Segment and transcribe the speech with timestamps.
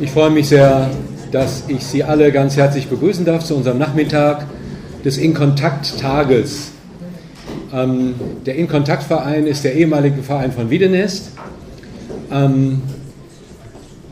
[0.00, 0.88] Ich freue mich sehr,
[1.32, 4.46] dass ich Sie alle ganz herzlich begrüßen darf zu unserem Nachmittag
[5.04, 6.70] des In-Kontakt-Tages.
[7.74, 8.14] Ähm,
[8.46, 11.32] der In-Kontakt-Verein ist der ehemalige Verein von Wiedenest.
[12.30, 12.82] Ähm,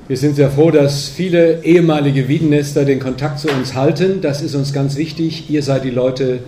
[0.09, 4.21] wir sind sehr froh, dass viele ehemalige Wiedenester den Kontakt zu uns halten.
[4.23, 5.49] Das ist uns ganz wichtig.
[5.51, 6.41] Ihr seid die Leute,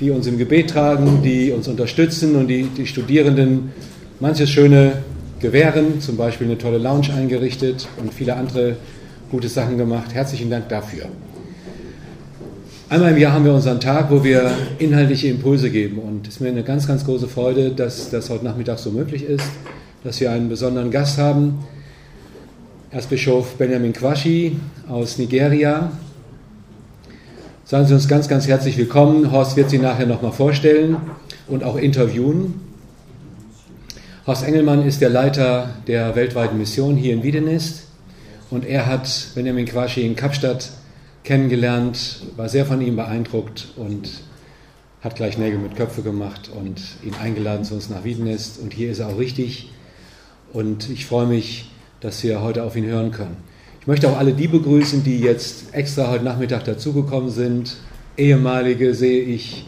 [0.00, 3.70] die uns im Gebet tragen, die uns unterstützen und die, die Studierenden
[4.18, 5.04] manches Schöne
[5.40, 8.76] gewähren, zum Beispiel eine tolle Lounge eingerichtet und viele andere
[9.30, 10.14] gute Sachen gemacht.
[10.14, 11.06] Herzlichen Dank dafür.
[12.88, 15.98] Einmal im Jahr haben wir unseren Tag, wo wir inhaltliche Impulse geben.
[15.98, 19.24] Und es ist mir eine ganz, ganz große Freude, dass das heute Nachmittag so möglich
[19.24, 19.50] ist,
[20.04, 21.64] dass wir einen besonderen Gast haben.
[22.92, 24.56] Erzbischof Benjamin Quashi
[24.88, 25.90] aus Nigeria.
[27.64, 29.32] Sagen Sie uns ganz, ganz herzlich willkommen.
[29.32, 30.96] Horst wird Sie nachher nochmal vorstellen
[31.48, 32.65] und auch interviewen.
[34.26, 37.84] Horst Engelmann ist der Leiter der weltweiten Mission hier in Wiedenest.
[38.50, 40.70] Und er hat Benjamin Quashi in Kapstadt
[41.22, 44.10] kennengelernt, war sehr von ihm beeindruckt und
[45.00, 48.58] hat gleich Nägel mit Köpfe gemacht und ihn eingeladen zu uns nach Wiedenest.
[48.60, 49.70] Und hier ist er auch richtig.
[50.52, 51.70] Und ich freue mich,
[52.00, 53.36] dass wir heute auf ihn hören können.
[53.80, 57.76] Ich möchte auch alle die begrüßen, die jetzt extra heute Nachmittag dazugekommen sind.
[58.16, 59.66] Ehemalige sehe ich,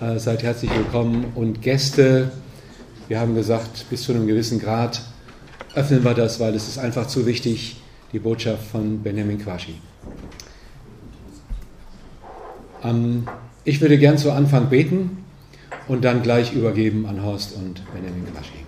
[0.00, 1.32] äh, seid herzlich willkommen.
[1.34, 2.30] Und Gäste,
[3.10, 5.02] wir haben gesagt, bis zu einem gewissen Grad
[5.74, 7.80] öffnen wir das, weil es ist einfach zu wichtig,
[8.12, 9.74] die Botschaft von Benjamin Quashi.
[12.84, 13.26] Ähm,
[13.64, 15.24] ich würde gern zu Anfang beten
[15.88, 18.64] und dann gleich übergeben an Horst und Benjamin Quashi.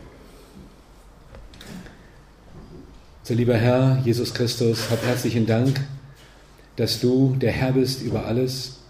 [3.23, 5.81] So, lieber Herr Jesus Christus, hab herzlichen Dank,
[6.75, 8.81] dass du der Herr bist über alles,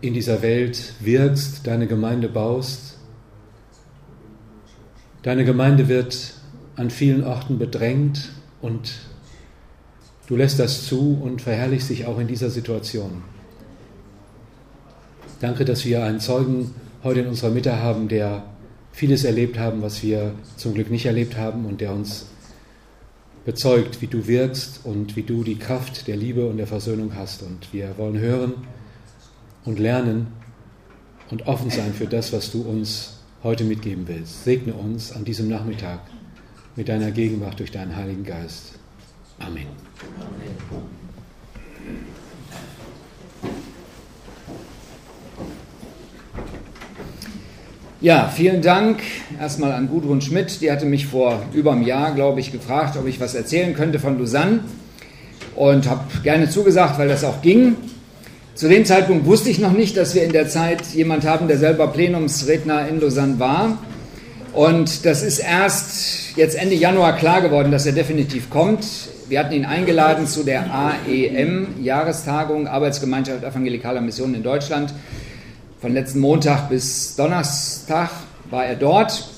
[0.00, 2.85] in dieser Welt wirkst, deine Gemeinde baust
[5.26, 6.34] Deine Gemeinde wird
[6.76, 8.28] an vielen Orten bedrängt
[8.62, 8.92] und
[10.28, 13.24] du lässt das zu und verherrlichst dich auch in dieser Situation.
[15.40, 18.44] Danke, dass wir einen Zeugen heute in unserer Mitte haben, der
[18.92, 22.26] vieles erlebt haben, was wir zum Glück nicht erlebt haben und der uns
[23.44, 27.42] bezeugt, wie du wirkst und wie du die Kraft der Liebe und der Versöhnung hast.
[27.42, 28.52] Und wir wollen hören
[29.64, 30.28] und lernen
[31.32, 34.44] und offen sein für das, was du uns heute mitgeben willst.
[34.44, 36.00] Segne uns an diesem Nachmittag
[36.76, 38.78] mit deiner Gegenwart durch deinen Heiligen Geist.
[39.38, 39.66] Amen.
[48.00, 49.00] Ja, vielen Dank
[49.40, 50.60] erstmal an Gudrun Schmidt.
[50.60, 53.98] Die hatte mich vor über einem Jahr, glaube ich, gefragt, ob ich was erzählen könnte
[53.98, 54.60] von Lausanne.
[55.54, 57.76] Und habe gerne zugesagt, weil das auch ging.
[58.56, 61.58] Zu dem Zeitpunkt wusste ich noch nicht, dass wir in der Zeit jemand haben, der
[61.58, 63.76] selber Plenumsredner in Lausanne war.
[64.54, 68.86] Und das ist erst jetzt Ende Januar klar geworden, dass er definitiv kommt.
[69.28, 74.94] Wir hatten ihn eingeladen zu der AEM-Jahrestagung, Arbeitsgemeinschaft Evangelikaler Missionen in Deutschland.
[75.82, 78.08] Von letzten Montag bis Donnerstag
[78.48, 79.28] war er dort.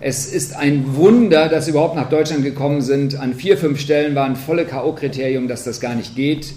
[0.00, 3.14] Es ist ein Wunder, dass sie überhaupt nach Deutschland gekommen sind.
[3.14, 6.52] An vier, fünf Stellen war ein volle K.O.-Kriterium, dass das gar nicht geht.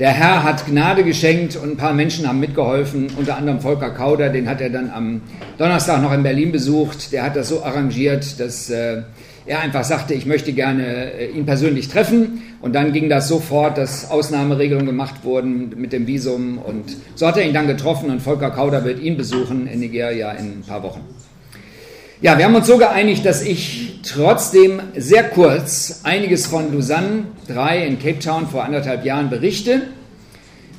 [0.00, 4.28] Der Herr hat Gnade geschenkt und ein paar Menschen haben mitgeholfen, unter anderem Volker Kauder,
[4.28, 5.20] den hat er dann am
[5.56, 7.12] Donnerstag noch in Berlin besucht.
[7.12, 9.02] Der hat das so arrangiert, dass äh,
[9.46, 12.42] er einfach sagte, ich möchte gerne äh, ihn persönlich treffen.
[12.60, 16.58] Und dann ging das sofort, dass Ausnahmeregelungen gemacht wurden mit dem Visum.
[16.58, 20.32] Und so hat er ihn dann getroffen und Volker Kauder wird ihn besuchen in Nigeria
[20.32, 21.02] in ein paar Wochen.
[22.24, 27.84] Ja, wir haben uns so geeinigt, dass ich trotzdem sehr kurz einiges von Lausanne 3
[27.84, 29.82] in Cape Town vor anderthalb Jahren berichte.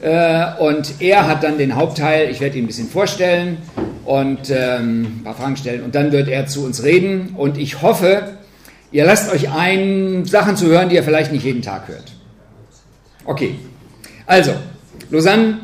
[0.01, 3.59] Äh, und er hat dann den Hauptteil, ich werde ihn ein bisschen vorstellen
[4.05, 7.35] und ähm, ein paar Fragen stellen und dann wird er zu uns reden.
[7.38, 8.39] Und ich hoffe,
[8.91, 12.11] ihr lasst euch ein, Sachen zu hören, die ihr vielleicht nicht jeden Tag hört.
[13.23, 13.53] Okay,
[14.25, 14.53] also,
[15.11, 15.59] Lausanne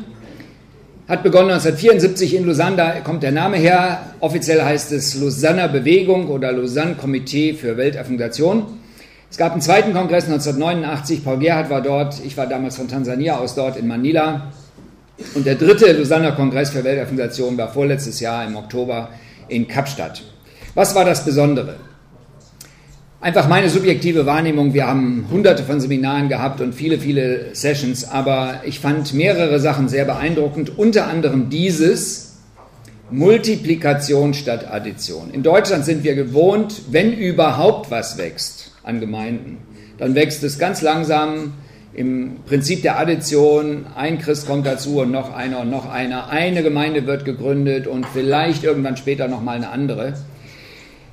[1.08, 4.14] hat begonnen 1974 in Lausanne, da kommt der Name her.
[4.20, 8.78] Offiziell heißt es Lausanner Bewegung oder Lausanne Komitee für Weltöffentlichung.
[9.30, 13.38] Es gab einen zweiten Kongress 1989, Paul Gerhardt war dort, ich war damals von Tansania
[13.38, 14.52] aus dort in Manila.
[15.34, 19.08] Und der dritte Lausanner Kongress für Weltöffentlichung war vorletztes Jahr im Oktober
[19.48, 20.22] in Kapstadt.
[20.74, 21.76] Was war das Besondere?
[23.22, 28.62] Einfach meine subjektive Wahrnehmung, wir haben hunderte von Seminaren gehabt und viele, viele Sessions, aber
[28.64, 32.40] ich fand mehrere Sachen sehr beeindruckend, unter anderem dieses
[33.12, 35.30] Multiplikation statt Addition.
[35.32, 39.58] In Deutschland sind wir gewohnt, wenn überhaupt was wächst an Gemeinden,
[39.98, 41.52] dann wächst es ganz langsam
[41.94, 46.64] im Prinzip der Addition, ein Christ kommt dazu und noch einer und noch einer, eine
[46.64, 50.14] Gemeinde wird gegründet und vielleicht irgendwann später noch mal eine andere.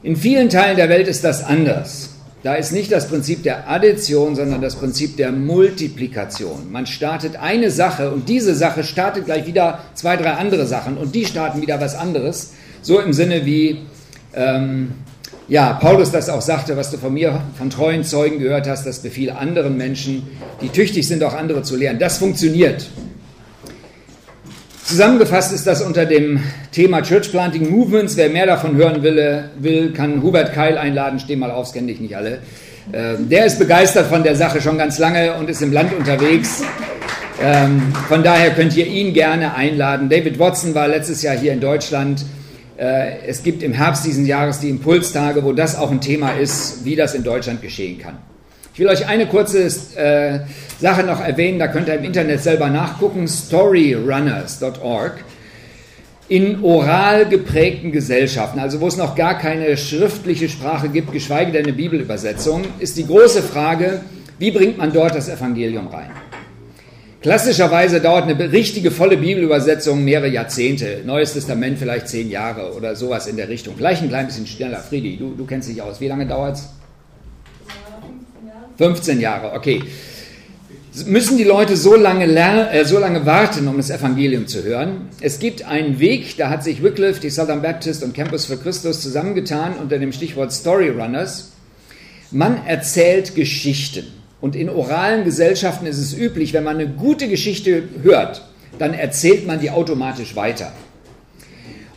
[0.02, 2.12] In vielen Teilen der Welt ist das anders.
[2.42, 6.72] Da ist nicht das Prinzip der Addition, sondern das Prinzip der Multiplikation.
[6.72, 11.16] Man startet eine Sache und diese Sache startet gleich wieder zwei, drei andere Sachen und
[11.16, 12.54] die starten wieder was anderes.
[12.82, 13.80] So im Sinne wie
[14.34, 14.92] ähm,
[15.50, 19.00] ja, Paulus das auch sagte, was du von mir, von treuen Zeugen gehört hast, das
[19.00, 20.28] befiel anderen Menschen,
[20.62, 22.00] die tüchtig sind, auch andere zu lehren.
[22.00, 22.90] Das funktioniert.
[24.90, 26.42] Zusammengefasst ist das unter dem
[26.72, 28.18] Thema Church Planting Movements.
[28.18, 31.20] Wer mehr davon hören will, will kann Hubert Keil einladen.
[31.20, 32.40] Steh mal auf, kenne ich nicht alle.
[32.92, 36.64] Ähm, der ist begeistert von der Sache schon ganz lange und ist im Land unterwegs.
[37.40, 40.10] Ähm, von daher könnt ihr ihn gerne einladen.
[40.10, 42.26] David Watson war letztes Jahr hier in Deutschland
[42.80, 46.84] äh, es gibt im Herbst diesen Jahres die Impulstage, wo das auch ein Thema ist,
[46.84, 48.18] wie das in Deutschland geschehen kann.
[48.80, 50.40] Ich will euch eine kurze äh,
[50.80, 55.16] Sache noch erwähnen, da könnt ihr im Internet selber nachgucken, storyrunners.org.
[56.30, 61.66] In oral geprägten Gesellschaften, also wo es noch gar keine schriftliche Sprache gibt, geschweige denn
[61.66, 64.00] eine Bibelübersetzung, ist die große Frage,
[64.38, 66.12] wie bringt man dort das Evangelium rein?
[67.22, 71.02] Klassischerweise dauert eine richtige volle Bibelübersetzung mehrere Jahrzehnte.
[71.06, 73.76] Neues Testament vielleicht zehn Jahre oder sowas in der Richtung.
[73.76, 74.78] Gleich ein klein bisschen schneller.
[74.80, 76.00] Friedi, du, du kennst dich aus.
[76.00, 76.79] Wie lange dauert es?
[78.80, 79.84] 15 Jahre, okay.
[81.06, 82.26] Müssen die Leute so lange,
[82.72, 85.10] äh, so lange warten, um das Evangelium zu hören?
[85.20, 89.02] Es gibt einen Weg, da hat sich Wycliffe, die Southern Baptist und Campus für Christus
[89.02, 91.52] zusammengetan unter dem Stichwort Storyrunners.
[92.32, 94.08] Man erzählt Geschichten.
[94.40, 98.48] Und in oralen Gesellschaften ist es üblich, wenn man eine gute Geschichte hört,
[98.78, 100.72] dann erzählt man die automatisch weiter.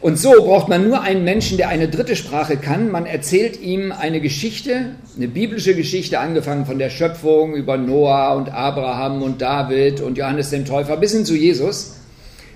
[0.03, 2.91] Und so braucht man nur einen Menschen, der eine dritte Sprache kann.
[2.91, 8.53] Man erzählt ihm eine Geschichte, eine biblische Geschichte, angefangen von der Schöpfung über Noah und
[8.53, 11.99] Abraham und David und Johannes den Täufer bis hin zu Jesus.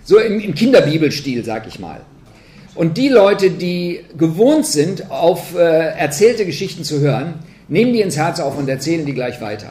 [0.03, 2.01] So im, im Kinderbibelstil, sag ich mal.
[2.75, 7.35] Und die Leute, die gewohnt sind, auf äh, erzählte Geschichten zu hören,
[7.69, 9.71] nehmen die ins Herz auf und erzählen die gleich weiter.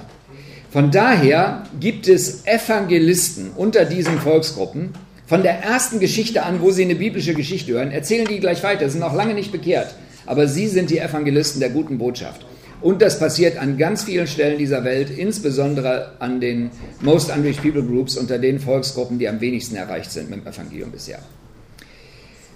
[0.71, 4.93] Von daher gibt es Evangelisten unter diesen Volksgruppen.
[5.27, 8.87] Von der ersten Geschichte an, wo sie eine biblische Geschichte hören, erzählen die gleich weiter,
[8.89, 9.95] sind noch lange nicht bekehrt.
[10.27, 12.45] Aber sie sind die Evangelisten der guten Botschaft.
[12.81, 16.69] Und das passiert an ganz vielen Stellen dieser Welt, insbesondere an den
[17.01, 20.91] Most Unreached People Groups, unter den Volksgruppen, die am wenigsten erreicht sind mit dem Evangelium
[20.91, 21.19] bisher.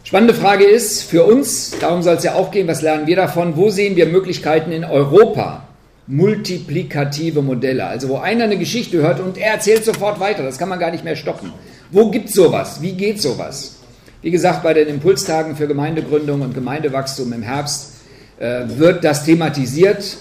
[0.03, 3.57] Spannende Frage ist für uns, darum soll es ja auch gehen, was lernen wir davon,
[3.57, 5.67] wo sehen wir Möglichkeiten in Europa,
[6.05, 10.69] multiplikative Modelle, also wo einer eine Geschichte hört und er erzählt sofort weiter, das kann
[10.69, 11.51] man gar nicht mehr stoppen.
[11.91, 12.81] Wo gibt sowas?
[12.81, 13.77] Wie geht sowas?
[14.21, 17.93] Wie gesagt, bei den Impulstagen für Gemeindegründung und Gemeindewachstum im Herbst
[18.39, 20.17] äh, wird das thematisiert.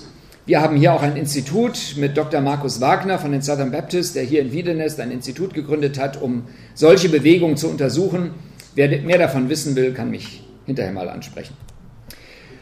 [0.47, 2.41] Wir haben hier auch ein Institut mit Dr.
[2.41, 6.45] Markus Wagner von den Southern Baptists, der hier in Wiedenest ein Institut gegründet hat, um
[6.73, 8.31] solche Bewegungen zu untersuchen.
[8.75, 11.55] Wer mehr davon wissen will, kann mich hinterher mal ansprechen.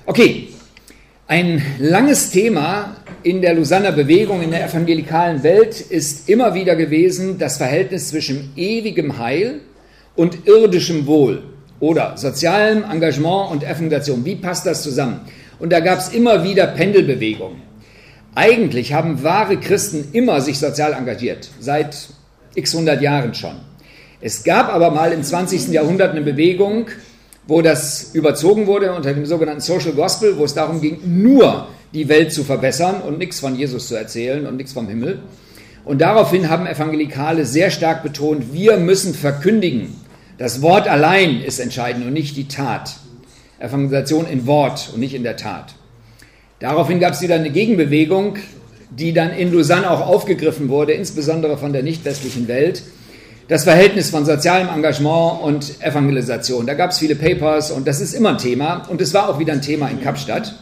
[0.05, 0.49] Okay,
[1.29, 7.39] ein langes Thema in der Lausanner Bewegung, in der evangelikalen Welt ist immer wieder gewesen
[7.39, 9.61] das Verhältnis zwischen ewigem Heil
[10.15, 11.43] und irdischem Wohl
[11.81, 14.25] oder sozialem Engagement und Evangelisation.
[14.25, 15.21] Wie passt das zusammen?
[15.59, 17.61] Und da gab es immer wieder Pendelbewegungen.
[18.37, 21.97] Eigentlich haben wahre Christen immer sich sozial engagiert, seit
[22.55, 23.57] x hundert Jahren schon.
[24.21, 25.69] Es gab aber mal im 20.
[25.69, 26.87] Jahrhundert eine Bewegung,
[27.47, 32.09] wo das überzogen wurde unter dem sogenannten Social Gospel, wo es darum ging, nur die
[32.09, 35.21] Welt zu verbessern und nichts von Jesus zu erzählen und nichts vom Himmel.
[35.85, 39.95] Und daraufhin haben Evangelikale sehr stark betont, wir müssen verkündigen.
[40.37, 42.97] Das Wort allein ist entscheidend und nicht die Tat.
[43.59, 45.75] Evangelisation in Wort und nicht in der Tat.
[46.59, 48.37] Daraufhin gab es wieder eine Gegenbewegung,
[48.91, 52.83] die dann in Lausanne auch aufgegriffen wurde, insbesondere von der nicht westlichen Welt,
[53.49, 56.67] das Verhältnis von sozialem Engagement und Evangelisation.
[56.67, 59.39] Da gab es viele Papers und das ist immer ein Thema und es war auch
[59.39, 60.55] wieder ein Thema in Kapstadt.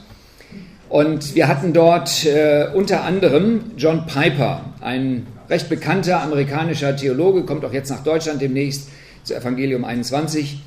[0.91, 7.65] Und wir hatten dort äh, unter anderem John Piper, ein recht bekannter amerikanischer Theologe, kommt
[7.65, 8.89] auch jetzt nach Deutschland demnächst
[9.25, 10.61] zu Evangelium 21.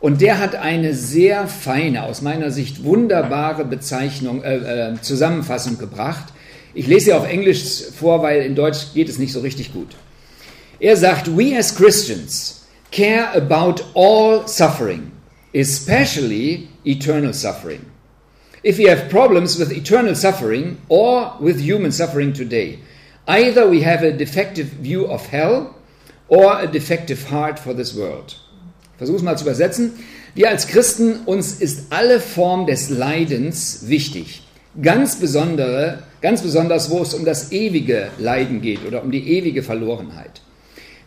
[0.00, 4.56] Und der hat eine sehr feine, aus meiner Sicht wunderbare Bezeichnung, äh,
[4.90, 6.32] äh, Zusammenfassung gebracht.
[6.72, 9.88] Ich lese sie auf Englisch vor, weil in Deutsch geht es nicht so richtig gut.
[10.80, 15.10] Er sagt, we as Christians care about all suffering,
[15.52, 17.84] especially eternal suffering.
[18.62, 22.78] If we have problems with eternal suffering or with human suffering today,
[23.26, 25.74] either we have a defective view of hell
[26.28, 28.36] or a defective heart for this world.
[28.98, 29.92] Versuch's mal zu übersetzen.
[30.34, 34.42] Wir als Christen, uns ist alle Form des Leidens wichtig.
[34.80, 39.64] Ganz, besondere, ganz besonders, wo es um das ewige Leiden geht oder um die ewige
[39.64, 40.40] Verlorenheit.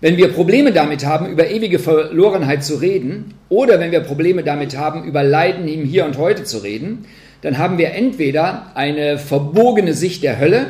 [0.02, 4.76] Wenn wir Probleme damit haben, über ewige Verlorenheit zu reden, oder wenn wir Probleme damit
[4.76, 7.06] haben, über Leiden im Hier und Heute zu reden,
[7.42, 10.68] dann haben wir entweder eine verbogene Sicht der Hölle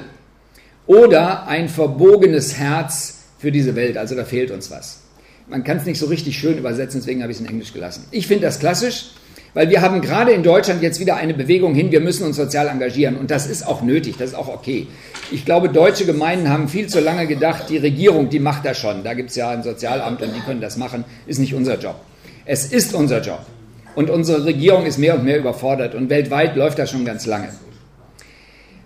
[0.85, 3.97] oder ein verbogenes Herz für diese Welt.
[3.97, 5.03] Also da fehlt uns was.
[5.47, 8.05] Man kann es nicht so richtig schön übersetzen, deswegen habe ich es in Englisch gelassen.
[8.11, 9.11] Ich finde das klassisch,
[9.53, 12.67] weil wir haben gerade in Deutschland jetzt wieder eine Bewegung hin, wir müssen uns sozial
[12.67, 13.17] engagieren.
[13.17, 14.87] Und das ist auch nötig, das ist auch okay.
[15.31, 19.03] Ich glaube, deutsche Gemeinden haben viel zu lange gedacht, die Regierung, die macht das schon.
[19.03, 21.95] Da gibt es ja ein Sozialamt und die können das machen, ist nicht unser Job.
[22.45, 23.45] Es ist unser Job.
[23.95, 25.95] Und unsere Regierung ist mehr und mehr überfordert.
[25.95, 27.49] Und weltweit läuft das schon ganz lange.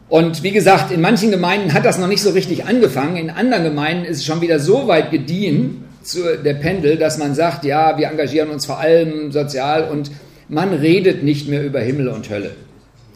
[0.10, 3.17] Und wie gesagt, in manchen Gemeinden hat das noch nicht so richtig angefangen.
[3.17, 7.34] In anderen Gemeinden ist es schon wieder so weit gediehen, zu der Pendel, dass man
[7.34, 10.12] sagt, ja, wir engagieren uns vor allem sozial und
[10.48, 12.52] man redet nicht mehr über Himmel und Hölle.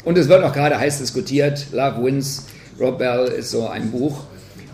[0.03, 1.67] Und es wird auch gerade heiß diskutiert.
[1.71, 2.47] Love Wins,
[2.79, 4.23] Rob Bell ist so ein Buch.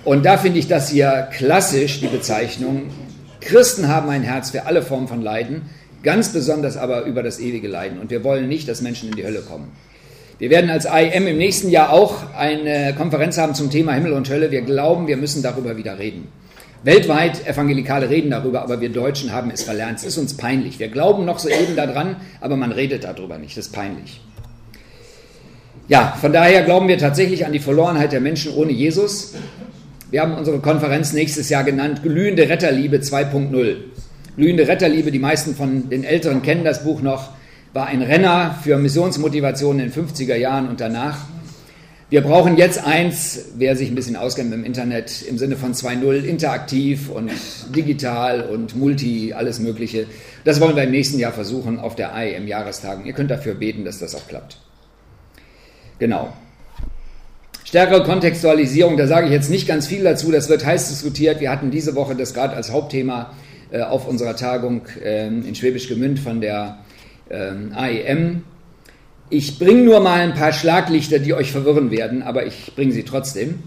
[0.04, 2.84] Und da finde ich das hier klassisch, die Bezeichnung.
[3.42, 5.64] Christen haben ein Herz für alle Formen von Leiden,
[6.04, 8.00] ganz besonders aber über das ewige Leiden.
[8.00, 9.72] Und wir wollen nicht, dass Menschen in die Hölle kommen.
[10.38, 14.30] Wir werden als IM im nächsten Jahr auch eine Konferenz haben zum Thema Himmel und
[14.30, 14.52] Hölle.
[14.52, 16.28] Wir glauben, wir müssen darüber wieder reden.
[16.84, 20.00] Weltweit Evangelikale reden darüber, aber wir Deutschen haben es verlernt.
[20.00, 20.80] Es ist uns peinlich.
[20.80, 23.58] Wir glauben noch so eben daran, aber man redet darüber nicht.
[23.58, 24.22] Das ist peinlich.
[25.88, 29.34] Ja, von daher glauben wir tatsächlich an die Verlorenheit der Menschen ohne Jesus.
[30.12, 33.76] Wir haben unsere Konferenz nächstes Jahr genannt Glühende Retterliebe 2.0.
[34.36, 37.30] Glühende Retterliebe, die meisten von den Älteren kennen das Buch noch
[37.76, 41.18] war ein Renner für Missionsmotivation in den 50er Jahren und danach.
[42.08, 46.24] Wir brauchen jetzt eins, wer sich ein bisschen auskennt im Internet, im Sinne von 2.0,
[46.24, 47.32] interaktiv und
[47.76, 50.06] digital und multi, alles Mögliche.
[50.44, 53.08] Das wollen wir im nächsten Jahr versuchen auf der AI im Jahrestagen.
[53.08, 54.58] Ihr könnt dafür beten, dass das auch klappt.
[55.98, 56.32] Genau.
[57.64, 61.40] Stärkere Kontextualisierung, da sage ich jetzt nicht ganz viel dazu, das wird heiß diskutiert.
[61.40, 63.34] Wir hatten diese Woche das gerade als Hauptthema
[63.72, 66.78] äh, auf unserer Tagung äh, in Schwäbisch Gemünd von der
[67.32, 68.44] ähm, AEM.
[69.30, 73.04] Ich bringe nur mal ein paar Schlaglichter, die euch verwirren werden, aber ich bringe sie
[73.04, 73.64] trotzdem.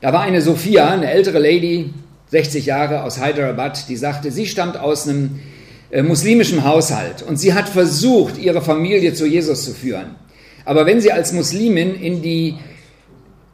[0.00, 1.90] Da war eine Sophia, eine ältere Lady,
[2.30, 5.40] 60 Jahre aus Hyderabad, die sagte, sie stammt aus einem
[5.90, 10.16] äh, muslimischen Haushalt und sie hat versucht, ihre Familie zu Jesus zu führen.
[10.64, 12.54] Aber wenn sie als Muslimin in die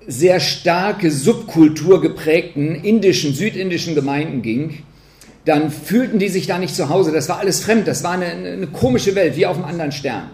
[0.06, 4.78] sehr starke Subkultur geprägten indischen, südindischen Gemeinden ging,
[5.44, 7.10] dann fühlten die sich da nicht zu Hause.
[7.10, 10.30] Das war alles fremd, das war eine, eine komische Welt, wie auf einem anderen Stern.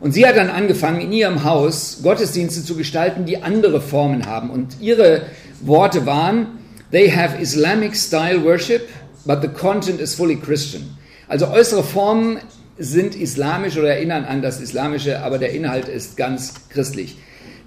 [0.00, 4.50] Und sie hat dann angefangen, in ihrem Haus Gottesdienste zu gestalten, die andere Formen haben.
[4.50, 5.22] Und ihre
[5.60, 6.46] Worte waren,
[6.92, 8.88] they have Islamic style worship,
[9.24, 10.96] but the content is fully Christian.
[11.26, 12.38] Also äußere Formen
[12.78, 17.16] sind islamisch oder erinnern an das Islamische, aber der Inhalt ist ganz christlich.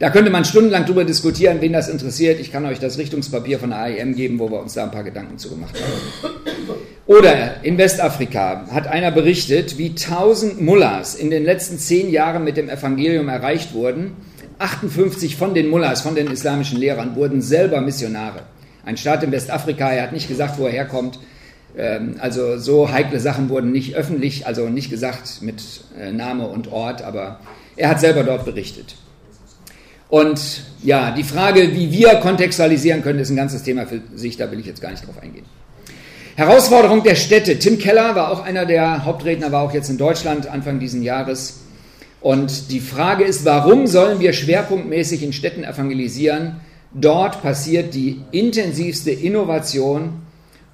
[0.02, 2.40] Da könnte man stundenlang drüber diskutieren, wen das interessiert.
[2.40, 5.04] Ich kann euch das Richtungspapier von der AIM geben, wo wir uns da ein paar
[5.04, 6.80] Gedanken zu gemacht haben.
[7.06, 12.58] Oder in Westafrika hat einer berichtet, wie 1000 Mullahs in den letzten zehn Jahren mit
[12.58, 14.14] dem Evangelium erreicht wurden.
[14.58, 18.42] 58 von den Mullahs, von den islamischen Lehrern, wurden selber Missionare.
[18.84, 21.20] Ein Staat in Westafrika, er hat nicht gesagt, wo er herkommt.
[21.78, 25.62] Ähm, also so heikle Sachen wurden nicht öffentlich, also nicht gesagt mit
[26.00, 27.40] äh, Name und Ort, aber
[27.76, 28.96] er hat selber dort berichtet.
[30.12, 34.52] Und ja, die Frage, wie wir kontextualisieren können, ist ein ganzes Thema für sich, da
[34.52, 35.46] will ich jetzt gar nicht drauf eingehen.
[36.36, 37.58] Herausforderung der Städte.
[37.60, 41.62] Tim Keller war auch einer der Hauptredner, war auch jetzt in Deutschland Anfang dieses Jahres.
[42.20, 46.58] Und die Frage ist, warum sollen wir schwerpunktmäßig in Städten evangelisieren?
[46.94, 50.22] Dort passiert die intensivste Innovation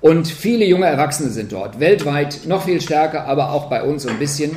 [0.01, 1.79] und viele junge Erwachsene sind dort.
[1.79, 4.55] Weltweit noch viel stärker, aber auch bei uns so ein bisschen.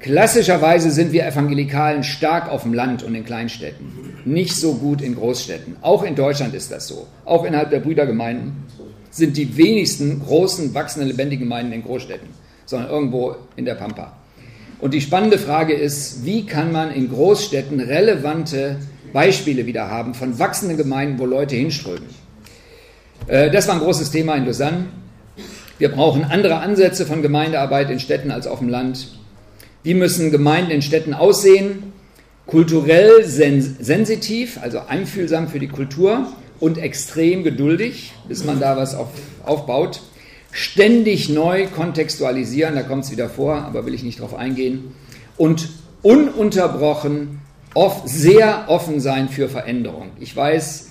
[0.00, 3.86] Klassischerweise sind wir Evangelikalen stark auf dem Land und in Kleinstädten,
[4.24, 5.76] nicht so gut in Großstädten.
[5.80, 7.08] Auch in Deutschland ist das so.
[7.24, 8.52] Auch innerhalb der Brüdergemeinden
[9.10, 12.28] sind die wenigsten großen, wachsenden, lebendigen Gemeinden in Großstädten,
[12.64, 14.12] sondern irgendwo in der Pampa.
[14.80, 18.76] Und die spannende Frage ist, wie kann man in Großstädten relevante
[19.12, 22.08] Beispiele wieder haben von wachsenden Gemeinden, wo Leute hinströmen.
[23.26, 24.84] Äh, das war ein großes Thema in Lausanne.
[25.78, 29.17] Wir brauchen andere Ansätze von Gemeindearbeit in Städten als auf dem Land.
[29.82, 31.92] Wie müssen Gemeinden in Städten aussehen?
[32.46, 36.26] Kulturell sens sensitiv, also einfühlsam für die Kultur
[36.58, 39.08] und extrem geduldig, bis man da was auf,
[39.44, 40.00] aufbaut.
[40.50, 44.94] Ständig neu kontextualisieren, da kommt es wieder vor, aber will ich nicht drauf eingehen.
[45.36, 45.68] Und
[46.02, 47.40] ununterbrochen,
[47.74, 50.10] oft, sehr offen sein für Veränderung.
[50.18, 50.88] Ich weiß,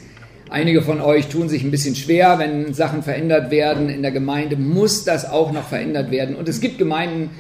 [0.50, 4.56] einige von euch tun sich ein bisschen schwer, wenn Sachen verändert werden in der Gemeinde,
[4.56, 6.36] muss das auch noch verändert werden.
[6.36, 7.32] Und es gibt Gemeinden,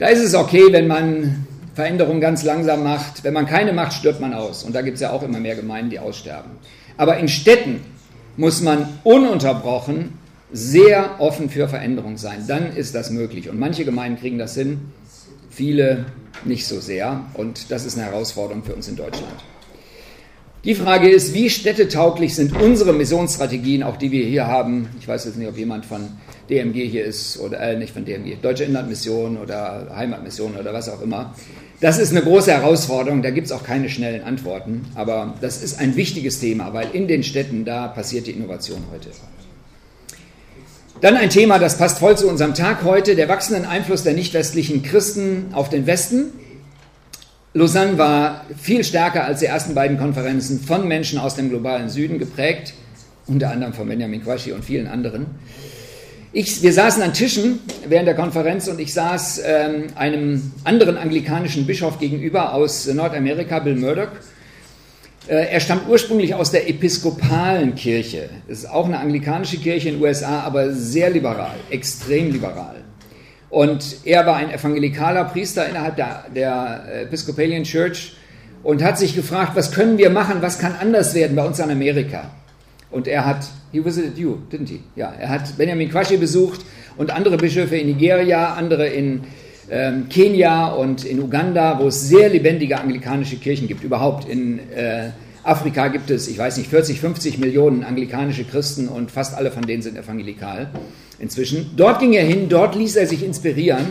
[0.00, 3.22] da ist es okay, wenn man Veränderungen ganz langsam macht.
[3.22, 4.64] Wenn man keine macht, stirbt man aus.
[4.64, 6.52] Und da gibt es ja auch immer mehr Gemeinden, die aussterben.
[6.96, 7.82] Aber in Städten
[8.36, 10.18] muss man ununterbrochen
[10.52, 12.44] sehr offen für Veränderung sein.
[12.48, 13.50] Dann ist das möglich.
[13.50, 14.80] Und manche Gemeinden kriegen das hin,
[15.50, 16.06] viele
[16.46, 17.26] nicht so sehr.
[17.34, 19.44] Und das ist eine Herausforderung für uns in Deutschland.
[20.64, 24.88] Die Frage ist, wie städtetauglich sind unsere Missionsstrategien, auch die wir hier haben?
[24.98, 26.08] Ich weiß jetzt nicht, ob jemand von
[26.50, 31.00] DMG hier ist oder äh, nicht von DMG, Deutsche Inlandmission oder Heimatmission oder was auch
[31.00, 31.34] immer.
[31.80, 35.78] Das ist eine große Herausforderung, da gibt es auch keine schnellen Antworten, aber das ist
[35.78, 39.08] ein wichtiges Thema, weil in den Städten da passiert die Innovation heute.
[41.00, 44.34] Dann ein Thema, das passt voll zu unserem Tag heute, der wachsende Einfluss der nicht
[44.34, 46.32] westlichen Christen auf den Westen.
[47.54, 52.18] Lausanne war viel stärker als die ersten beiden Konferenzen von Menschen aus dem globalen Süden
[52.18, 52.74] geprägt,
[53.26, 55.26] unter anderem von Benjamin Quaschi und vielen anderen.
[56.32, 57.58] Ich, wir saßen an Tischen
[57.88, 63.74] während der Konferenz und ich saß ähm, einem anderen anglikanischen Bischof gegenüber aus Nordamerika, Bill
[63.74, 64.12] Murdoch.
[65.26, 68.28] Äh, er stammt ursprünglich aus der episkopalen Kirche.
[68.46, 72.76] Das ist auch eine anglikanische Kirche in den USA, aber sehr liberal, extrem liberal.
[73.48, 78.14] Und er war ein evangelikaler Priester innerhalb der, der Episcopalian Church
[78.62, 81.72] und hat sich gefragt, was können wir machen, was kann anders werden bei uns in
[81.72, 82.30] Amerika.
[82.90, 84.80] Und er hat, he visited you, didn't he?
[84.96, 86.60] Ja, er hat Benjamin Quaschi besucht
[86.96, 89.22] und andere Bischöfe in Nigeria, andere in
[89.70, 93.84] ähm, Kenia und in Uganda, wo es sehr lebendige anglikanische Kirchen gibt.
[93.84, 95.10] Überhaupt in äh,
[95.44, 99.62] Afrika gibt es, ich weiß nicht, 40, 50 Millionen anglikanische Christen und fast alle von
[99.62, 100.70] denen sind evangelikal
[101.18, 101.70] inzwischen.
[101.76, 103.86] Dort ging er hin, dort ließ er sich inspirieren.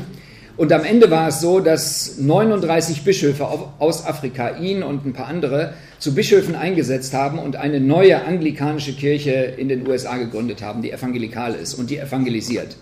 [0.58, 3.48] Und am Ende war es so, dass 39 Bischöfe
[3.80, 8.94] aus Afrika ihn und ein paar andere zu Bischöfen eingesetzt haben und eine neue anglikanische
[8.94, 12.78] Kirche in den USA gegründet haben, die evangelikal ist und die evangelisiert.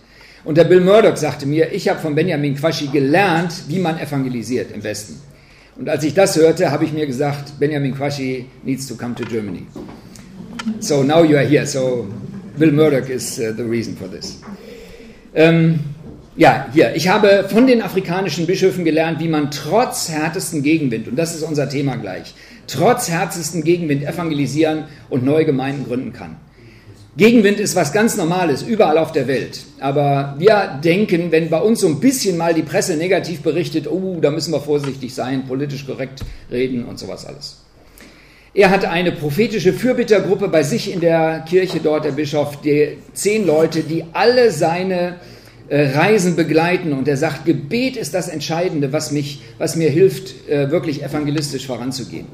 [0.46, 4.72] Und der Bill Murdoch sagte mir, ich habe von Benjamin Quaschi gelernt, wie man evangelisiert
[4.72, 5.20] im Westen.
[5.76, 9.24] Und als ich das hörte, habe ich mir gesagt, Benjamin Quaschi needs to come to
[9.26, 9.68] Germany.
[10.80, 11.66] So now you are here.
[11.66, 12.08] So
[12.58, 14.40] Bill Murdoch is uh, the reason for this.
[15.36, 15.80] Ähm,
[16.36, 21.16] ja, hier, ich habe von den afrikanischen Bischöfen gelernt, wie man trotz härtesten Gegenwind, und
[21.16, 22.34] das ist unser Thema gleich,
[22.68, 26.38] trotz härtesten Gegenwind evangelisieren und neue Gemeinden gründen kann.
[27.18, 29.62] Gegenwind ist was ganz Normales, überall auf der Welt.
[29.80, 34.20] Aber wir denken, wenn bei uns so ein bisschen mal die Presse negativ berichtet, oh,
[34.22, 36.20] da müssen wir vorsichtig sein, politisch korrekt
[36.52, 37.64] reden und sowas alles.
[38.54, 43.48] Er hat eine prophetische Fürbittergruppe bei sich in der Kirche dort, der Bischof, die zehn
[43.48, 45.16] Leute, die alle seine
[45.76, 46.94] Reisen begleiten.
[46.94, 51.68] Und er sagt, Gebet ist das Entscheidende, was, mich, was mir hilft, äh, wirklich evangelistisch
[51.68, 52.28] voranzugehen.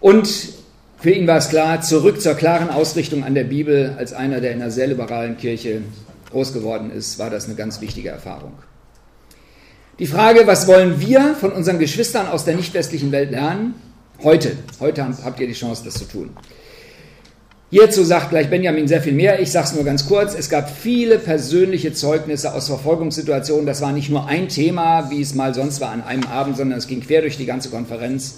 [0.00, 0.28] Und
[0.98, 4.52] für ihn war es klar, zurück zur klaren Ausrichtung an der Bibel, als einer, der
[4.52, 5.82] in einer sehr liberalen Kirche
[6.30, 8.52] groß geworden ist, war das eine ganz wichtige Erfahrung.
[9.98, 13.74] Die Frage, was wollen wir von unseren Geschwistern aus der nicht westlichen Welt lernen?
[14.22, 16.30] Heute, heute habt ihr die Chance, das zu tun.
[17.70, 19.40] Hierzu sagt gleich Benjamin sehr viel mehr.
[19.40, 20.34] Ich sage es nur ganz kurz.
[20.34, 23.66] Es gab viele persönliche Zeugnisse aus Verfolgungssituationen.
[23.66, 26.78] Das war nicht nur ein Thema, wie es mal sonst war an einem Abend, sondern
[26.78, 28.36] es ging quer durch die ganze Konferenz.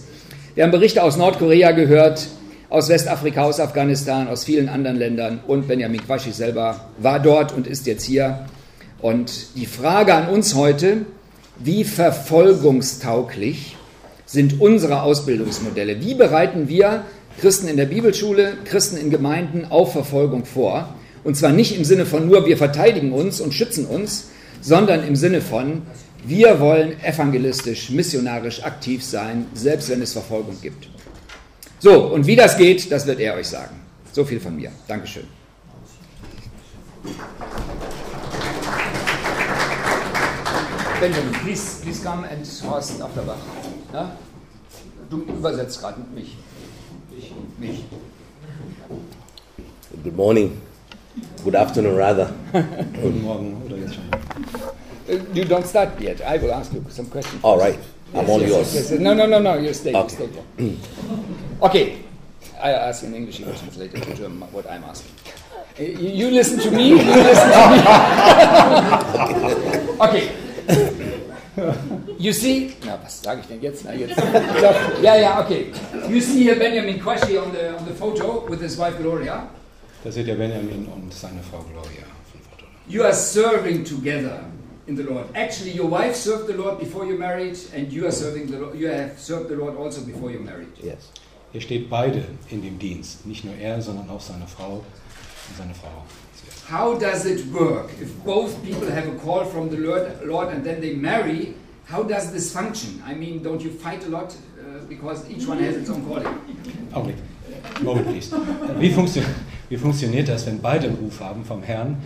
[0.55, 2.29] Wir haben Berichte aus Nordkorea gehört,
[2.71, 5.41] aus Westafrika, aus Afghanistan, aus vielen anderen Ländern.
[5.47, 8.47] Und Benjamin Quaschi selber war dort und ist jetzt hier.
[9.03, 11.05] Und die Frage an uns heute,
[11.59, 13.77] wie verfolgungstauglich
[14.25, 16.01] sind unsere Ausbildungsmodelle.
[16.01, 17.05] Wie bereiten wir
[17.41, 20.95] Christen in der Bibelschule, Christen in Gemeinden auf Verfolgung vor?
[21.23, 24.29] Und zwar nicht im Sinne von nur, wir verteidigen uns und schützen uns,
[24.61, 25.83] sondern im Sinne von,
[26.25, 30.89] wir wollen evangelistisch, missionarisch aktiv sein, selbst wenn es Verfolgung gibt.
[31.79, 33.77] So, und wie das geht, das wird er euch sagen.
[34.13, 34.71] So viel von mir.
[34.89, 35.25] Dankeschön.
[41.01, 43.37] Benjamin, please, please come and Horst Afterbach.
[43.93, 44.17] Ja?
[45.11, 46.39] Du übersetzt gerade mich.
[47.59, 47.85] Mich.
[50.05, 50.61] Good morning.
[51.45, 52.31] Good afternoon, rather.
[52.53, 54.05] Guten Morgen oder jetzt schon.
[55.35, 56.21] You don't start yet.
[56.21, 57.43] I will ask you some questions.
[57.43, 57.79] All right.
[58.15, 58.75] I'm all yours.
[58.75, 59.01] Yes, yes.
[59.01, 59.57] No, no, no, no.
[59.59, 59.91] You stay.
[59.93, 60.15] you Okay.
[60.15, 60.77] stay there.
[61.63, 61.97] Okay.
[62.61, 63.39] I ask in English.
[63.41, 64.49] You translate it to German.
[64.53, 65.13] What I'm asking.
[65.79, 66.89] Uh, You, you listen to me.
[66.91, 67.79] You listen to me.
[70.07, 71.16] okay.
[72.19, 73.85] You see, na, was sage ich denn jetzt?
[73.85, 74.17] Na, jetzt.
[75.03, 75.73] Ja, ja, okay.
[76.09, 79.49] You see here Benjamin Quashy on the, on the photo with his wife Gloria.
[80.05, 82.71] Da seht ihr Benjamin und seine Frau Gloria von Fortuna.
[82.89, 84.45] You are serving together
[84.87, 85.27] in the Lord.
[85.35, 88.79] Actually, your wife served the Lord before you married, and you are serving the Lord.
[88.79, 90.69] You have served the Lord also before you married.
[90.83, 91.11] Yes.
[91.53, 93.25] Ihr steht beide in dem Dienst.
[93.27, 94.75] Nicht nur er, sondern auch seine Frau
[95.49, 96.05] und seine Frau.
[96.69, 97.91] How does it work?
[98.01, 102.03] If both people have a call from the Lord, Lord and then they marry, how
[102.03, 103.01] does this function?
[103.07, 106.27] I mean, don't you fight a lot uh, because each one has its own calling?
[106.93, 107.19] Augenblick.
[107.83, 108.33] Moment, please.
[108.79, 109.23] Wie, funktio
[109.69, 111.99] wie funktioniert das, wenn beide einen Ruf haben vom Herrn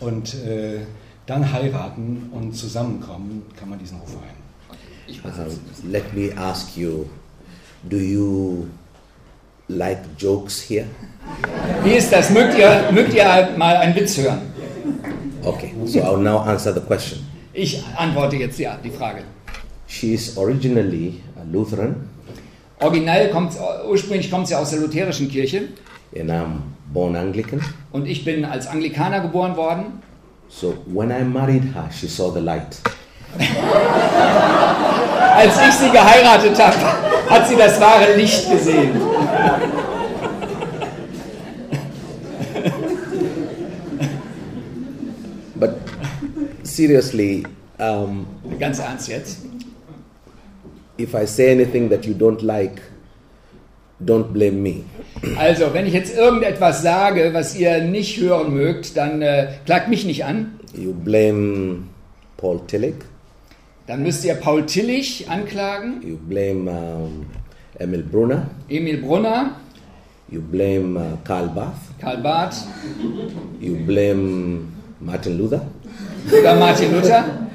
[0.00, 0.80] und äh,
[1.26, 4.38] dann heiraten und zusammenkommen, kann man diesen Ruf ein?
[5.24, 7.06] Uh, let me ask you
[7.88, 8.68] do you
[9.68, 10.86] like jokes here?
[11.84, 12.30] Wie ist das?
[12.30, 14.40] Mögt ihr, mögt ihr mal einen Witz hören?
[15.44, 17.20] Okay, so I'll now answer the question.
[17.52, 19.22] Ich antworte jetzt ja, die Frage.
[19.86, 22.08] She is originally a Lutheran,
[22.80, 23.54] Originell kommt
[23.88, 25.62] ursprünglich kommt sie aus der lutherischen Kirche
[26.16, 26.60] and I'm
[26.92, 27.60] born Anglican.
[27.90, 30.00] und ich bin als Anglikaner geboren worden.
[30.48, 32.76] So when I married her, she saw the light.
[35.36, 36.76] Als ich sie geheiratet habe,
[37.28, 38.90] hat sie das wahre Licht gesehen.
[45.54, 45.70] But
[46.62, 47.44] seriously,
[47.78, 48.26] um,
[48.58, 49.38] Ganz ernst jetzt.
[50.98, 52.82] if I say anything that you don't like,
[54.04, 54.84] don't blame me.
[55.36, 60.04] Also, wenn ich jetzt irgendetwas sage, was ihr nicht hören mögt, dann äh, klagt mich
[60.04, 60.58] nicht an.
[60.74, 61.84] You blame
[62.36, 62.94] Paul Tillich,
[63.88, 67.24] Dann müsst ihr Paul Tillich anklagen, you blame um,
[67.78, 69.52] Emil Brunner, Emil Brunner,
[70.30, 72.66] you blame uh, Karl Barth, Karl Barth.
[73.58, 74.68] You blame
[75.00, 75.62] Martin Luther,
[76.30, 77.47] oder Martin Luther.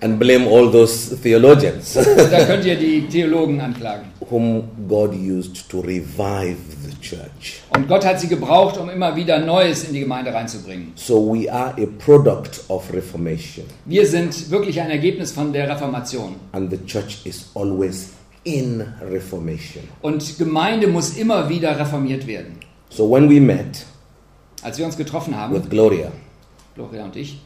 [0.00, 4.06] And blame all those theologians Da könnt ihr die Theologen anklagen.
[4.30, 6.56] whom God used to revive
[6.86, 7.62] the church.
[7.70, 10.92] Und Gott hat sie gebraucht, um immer wieder Neues in die Gemeinde reinzubringen.
[10.96, 16.36] So we are a product of Reformation, Wir sind wirklich ein Ergebnis von der Reformation.
[16.52, 18.10] and the church is always
[18.44, 19.84] in Reformation.
[20.02, 22.58] Und Gemeinde muss immer wieder reformiert werden.
[22.90, 23.86] So when we met
[24.62, 26.10] Als wir uns getroffen haben, with Gloria,
[26.74, 27.38] Gloria und ich,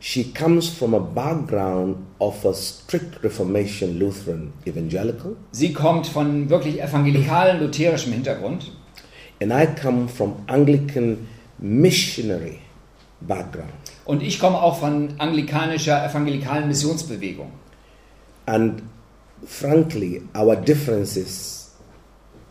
[0.00, 6.80] she comes from a background of a strict Reformation Lutheran evangelical, sie kommt von wirklich
[6.82, 8.72] evangelikalen, lutherischem Hintergrund.
[9.40, 11.26] and I come from Anglican
[11.58, 12.58] missionary
[13.20, 13.70] background.
[14.04, 17.50] Und ich komme auch von anglikanischer, evangelikalen Missionsbewegung.
[18.46, 18.82] And
[19.46, 21.72] frankly, our differences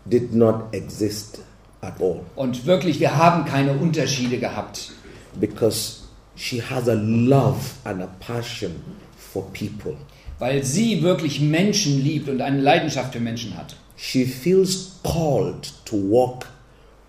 [0.06, 1.40] did not exist
[1.82, 4.92] at all Und wirklich, wir haben keine Unterschiede gehabt.
[5.40, 5.97] because
[6.38, 8.72] she has a love and a passion
[9.18, 9.98] for people.
[10.40, 13.76] Weil sie wirklich Menschen liebt und eine Leidenschaft für Menschen hat.
[13.98, 16.46] She feels called to walk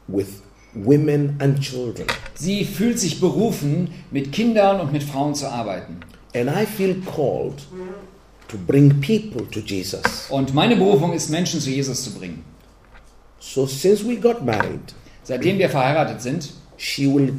[0.07, 2.07] with women and children.
[2.35, 5.99] Sie fühlt sich berufen, mit Kindern und mit Frauen zu arbeiten.
[6.35, 7.61] And I feel called
[8.49, 10.27] to bring people to Jesus.
[10.31, 12.43] Und meine Berufung ist, Menschen zu Jesus zu bringen.
[13.41, 16.49] So since we got married, Seitdem wir verheiratet sind.
[16.79, 17.35] she will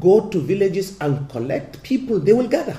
[0.00, 2.76] go to villages and collect people, they will gather.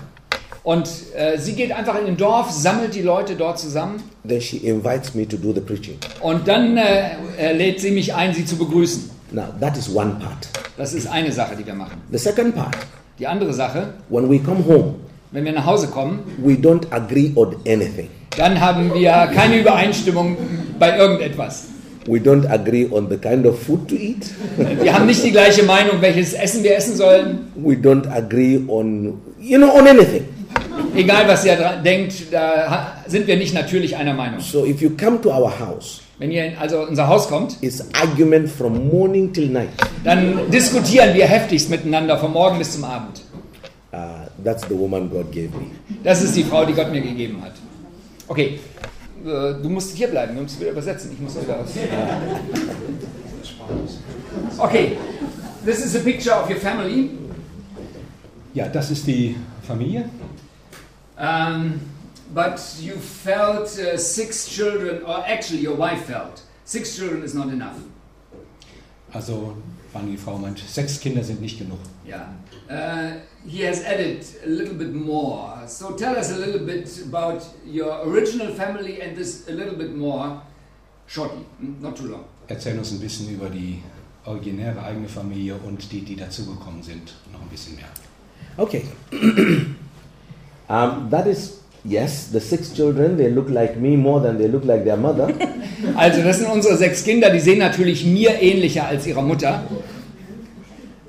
[0.64, 4.04] Und äh, sie geht einfach in den Dorf, sammelt die Leute dort zusammen.
[4.28, 5.98] Then she invites me to do the preaching.
[6.22, 9.10] Und dann äh, äh, lädt sie mich ein, sie zu begrüßen.
[9.32, 10.50] Now, that is one part.
[10.78, 12.02] Das ist eine Sache, die wir machen.
[12.12, 12.76] The second part,
[13.20, 14.96] Die andere Sache, when we come home,
[15.32, 18.10] wenn wir nach Hause kommen, we don't agree on anything.
[18.38, 20.38] dann haben wir keine Übereinstimmung
[20.78, 21.66] bei irgendetwas.
[22.08, 24.26] We don't agree on the kind of food to eat.
[24.82, 27.52] Wir haben nicht die gleiche Meinung, welches Essen wir essen sollen.
[27.56, 30.26] We don't agree on, you know, on anything.
[30.96, 34.40] Egal, was ihr denkt, da sind wir nicht natürlich einer Meinung.
[34.40, 37.84] So if you come to our house, Wenn ihr in also unser Haus kommt, it's
[37.94, 39.70] argument from morning till night.
[40.04, 43.22] dann diskutieren wir heftigst miteinander von morgen bis zum Abend.
[43.92, 43.98] Uh,
[44.44, 45.68] that's the woman God gave me.
[46.04, 47.54] Das ist die Frau, die Gott mir gegeben hat.
[48.28, 48.60] Okay,
[49.26, 51.12] äh, du musst hier bleiben, wir müssen wieder übersetzen.
[51.12, 51.70] Ich muss wieder raus.
[54.58, 54.98] Okay,
[55.66, 57.12] this is a picture of your family.
[58.54, 60.10] Ja, das ist die Familie.
[61.18, 61.80] Um,
[62.34, 67.50] but you felt uh, six children, or actually your wife felt six children is not
[67.50, 67.78] enough.
[69.14, 69.58] Also,
[69.94, 71.80] wann die Frau meint, sechs Kinder sind nicht genug.
[72.08, 72.30] Yeah.
[72.70, 75.68] Uh, he has added a little bit more.
[75.68, 79.96] So tell us a little bit about your original family and this a little bit
[79.96, 80.42] more
[81.08, 82.26] shortly, mm, not too long.
[82.48, 83.82] Erzähl uns ein bisschen über die
[84.26, 87.16] originäre eigene Familie und die, die dazugekommen sind.
[87.32, 87.90] Noch ein bisschen mehr.
[88.58, 88.84] Okay.
[90.70, 94.66] um, that is, yes, the six children, they look like me more than they look
[94.66, 95.30] like their mother.
[95.96, 99.64] Also das sind unsere sechs Kinder, die sehen natürlich mir ähnlicher als ihrer Mutter.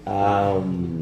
[0.04, 0.99] Um,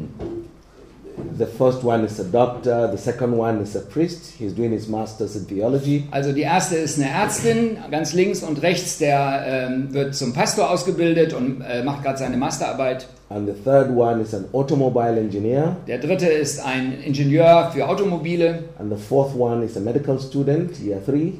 [6.11, 10.69] Also die erste ist eine Ärztin, ganz links und rechts, der ähm, wird zum Pastor
[10.69, 13.07] ausgebildet und äh, macht gerade seine Masterarbeit.
[13.29, 15.75] And the third one is an automobile engineer.
[15.87, 20.79] Der dritte ist ein Ingenieur für Automobile, And the fourth one is a medical student,
[20.79, 21.33] year three.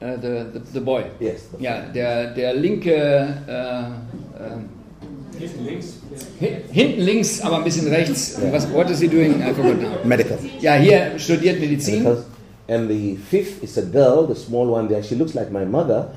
[0.00, 1.04] äh, the, the, the boy.
[1.20, 1.48] Yes.
[1.58, 3.86] the- Ja, der, der linke, äh, äh,
[5.42, 5.86] Hinten links.
[6.40, 8.36] hi- hinten links, aber ein bisschen rechts.
[8.52, 9.40] Was what is he doing?
[9.42, 9.88] I forgot now.
[10.04, 10.38] Medical.
[10.60, 12.02] Ja, hier studiert Medizin.
[12.04, 12.24] Medical.
[12.68, 15.02] And the fifth is a girl, the small one there.
[15.02, 16.12] She looks like my mother.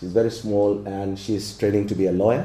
[0.00, 2.44] She's very small and she's training to be a lawyer.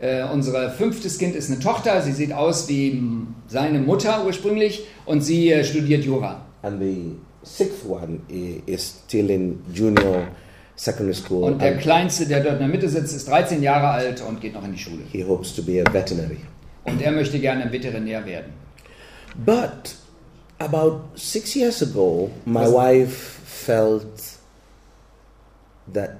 [0.00, 2.00] Äh, unser fünftes Kind ist eine Tochter.
[2.00, 3.02] Sie sieht aus wie
[3.48, 6.40] seine Mutter ursprünglich und sie äh, studiert Jura.
[6.62, 8.20] And the sixth one
[8.66, 10.28] is still in junior
[10.80, 11.44] secondary school.
[11.44, 14.54] Und der Kleinste, der dort in der Mitte sitzt, ist 13 Jahre alt und geht
[14.54, 15.02] noch in die Schule.
[15.12, 16.38] he hopes to be a veterinary.
[16.84, 18.52] Und er möchte gerne Veterinär werden.
[19.44, 19.94] But
[20.58, 24.22] about six years ago, my Was- wife felt
[25.92, 26.12] that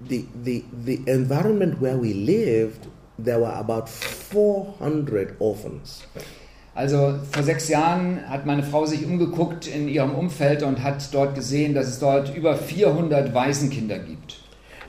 [0.00, 6.02] the, the, the environment where we lived, there were about 400 orphans.
[6.76, 11.34] Also vor sechs Jahren hat meine Frau sich umgeguckt in ihrem Umfeld und hat dort
[11.34, 14.36] gesehen, dass es dort über 400 Waisenkinder gibt.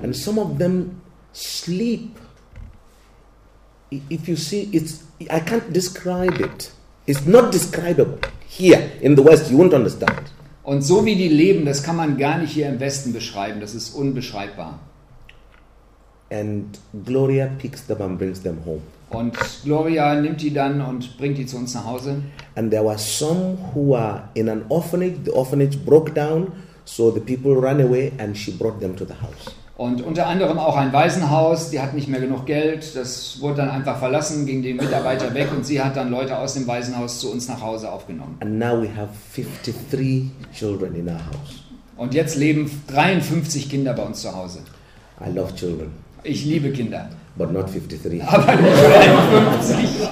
[0.03, 1.01] And some of them
[1.33, 2.09] sleep.
[3.89, 6.71] If you see, it's, I can't describe it.
[7.05, 8.19] It's not describable.
[8.49, 10.23] Here in the West, you won't understand.
[10.63, 13.61] Und so wie die leben, das kann man gar nicht hier im Westen beschreiben.
[13.61, 14.79] Das ist unbeschreibbar.
[16.29, 18.81] And Gloria picks them and brings them home.
[19.09, 22.21] Und Gloria nimmt die dann und bringt die zu uns nach Hause.
[22.55, 25.15] And there were some who were in an orphanage.
[25.25, 26.51] The orphanage broke down,
[26.83, 29.53] so the people ran away, and she brought them to the house.
[29.77, 33.69] Und unter anderem auch ein Waisenhaus, die hat nicht mehr genug Geld, das wurde dann
[33.69, 37.31] einfach verlassen, ging die Mitarbeiter weg und sie hat dann Leute aus dem Waisenhaus zu
[37.31, 38.37] uns nach Hause aufgenommen.
[38.39, 41.63] And now we have 53 children in our house.
[41.95, 44.59] Und jetzt leben 53 Kinder bei uns zu Hause.
[45.23, 45.91] I love children,
[46.23, 47.09] Ich liebe Kinder.
[47.37, 48.21] But not 53.
[48.23, 50.09] Aber nicht 53.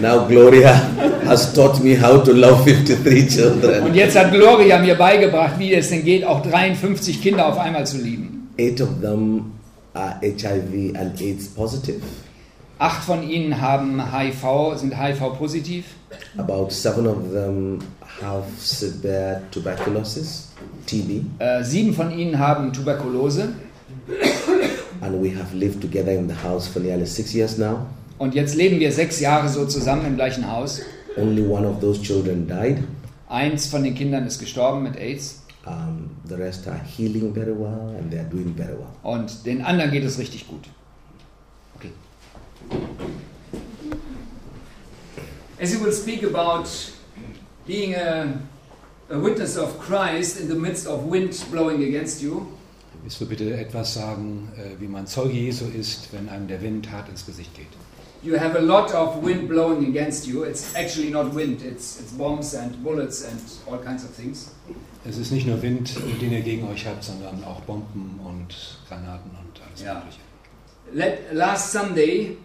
[0.00, 0.74] Now Gloria
[1.26, 3.84] has taught me how to love 53 children.
[3.84, 7.86] Und jetzt hat Gloria mir beigebracht, wie es denn geht, auch 53 Kinder auf einmal
[7.86, 8.48] zu lieben.
[8.58, 9.52] Eight of them
[9.94, 12.00] are HIV and AIDS positive.
[12.78, 15.84] Acht von ihnen haben HIV, sind HIV-positiv.
[16.36, 17.78] About seven of them
[18.20, 20.48] have severe tuberculosis,
[20.86, 23.50] TB, Äh, sieben von ihnen haben Tuberkulose.
[25.02, 27.86] And we have lived together in the house for nearly six years now.
[28.18, 30.80] Und jetzt leben wir sechs Jahre so zusammen im gleichen Haus.
[31.16, 32.84] Only one of those children died.
[33.28, 35.42] Eins von den Kindern ist gestorben mit AIDS.
[35.66, 38.92] Um, the rest are healing very well and they are doing very well.
[39.02, 40.68] Und den anderen geht es richtig gut.
[41.76, 41.90] Okay.
[45.60, 46.68] As you will speak about
[47.66, 48.26] being a,
[49.10, 52.46] a witness of Christ in the midst of wind blowing against you,
[53.02, 56.90] Willst du bitte etwas sagen, äh, wie man Zeuge Jesu ist, wenn einem der Wind
[56.90, 57.66] hart ins Gesicht geht?
[58.22, 60.44] you have a lot of wind blowing against you.
[60.44, 64.50] It's actually not wind, it's, it's bombs and bullets and all kinds of things.
[65.04, 69.32] Es ist nicht nur Wind, den ihr gegen euch habt, sondern auch Bomben und Granaten
[69.32, 69.94] und alles Ja.
[69.94, 70.20] Mögliche.
[70.92, 72.36] Let, last Sunday,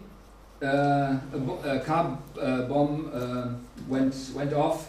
[0.60, 1.20] uh, a,
[1.64, 3.50] a car uh, bomb uh,
[3.88, 4.88] went, went off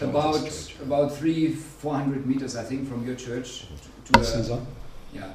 [0.00, 0.40] about
[0.84, 1.50] about three,
[1.80, 3.66] four hundred meters, I think, from your church
[4.10, 4.58] to Letzten, a,
[5.14, 5.28] Yeah.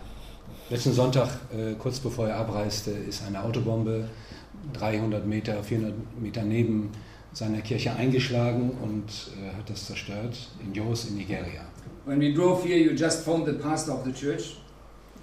[0.69, 4.07] letzten Sonntag, äh, kurz bevor er abreiste, ist eine Autobombe
[4.73, 6.91] 300 Meter, 400 Meter neben
[7.33, 9.05] seiner Kirche eingeschlagen und
[9.37, 11.61] äh, hat das zerstört in Jos in Nigeria.
[12.05, 14.57] When we drove here, you just phoned the pastor of the church,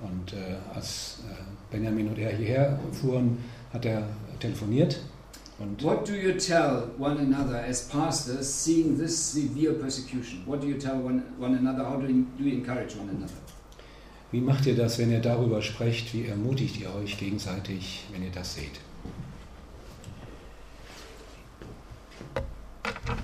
[0.02, 1.34] Und äh, als äh,
[1.70, 3.38] Benjamin und er hierher fuhren,
[3.72, 4.02] hat er
[4.38, 5.00] telefoniert
[5.58, 10.42] und What do you tell one another as pastors seeing this severe persecution?
[10.44, 11.82] What do you tell one, one another?
[11.82, 13.32] How do you, do you encourage one another?
[14.36, 16.12] Wie macht ihr das, wenn ihr darüber sprecht?
[16.12, 18.80] Wie ermutigt ihr euch gegenseitig, wenn ihr das seht?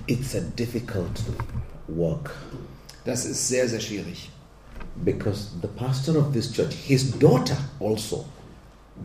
[0.07, 1.21] It's a difficult
[1.87, 2.35] work
[3.05, 4.31] Das ist sehr, sehr schwierig.
[5.05, 8.25] because the pastor of this church, his daughter also,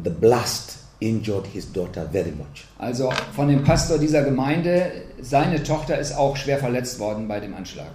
[0.02, 2.64] the blast injured his daughter very much.
[2.78, 7.54] Also von dem Pastor dieser Gemeinde, seine Tochter ist auch schwer verletzt worden bei dem
[7.54, 7.90] Anschlag.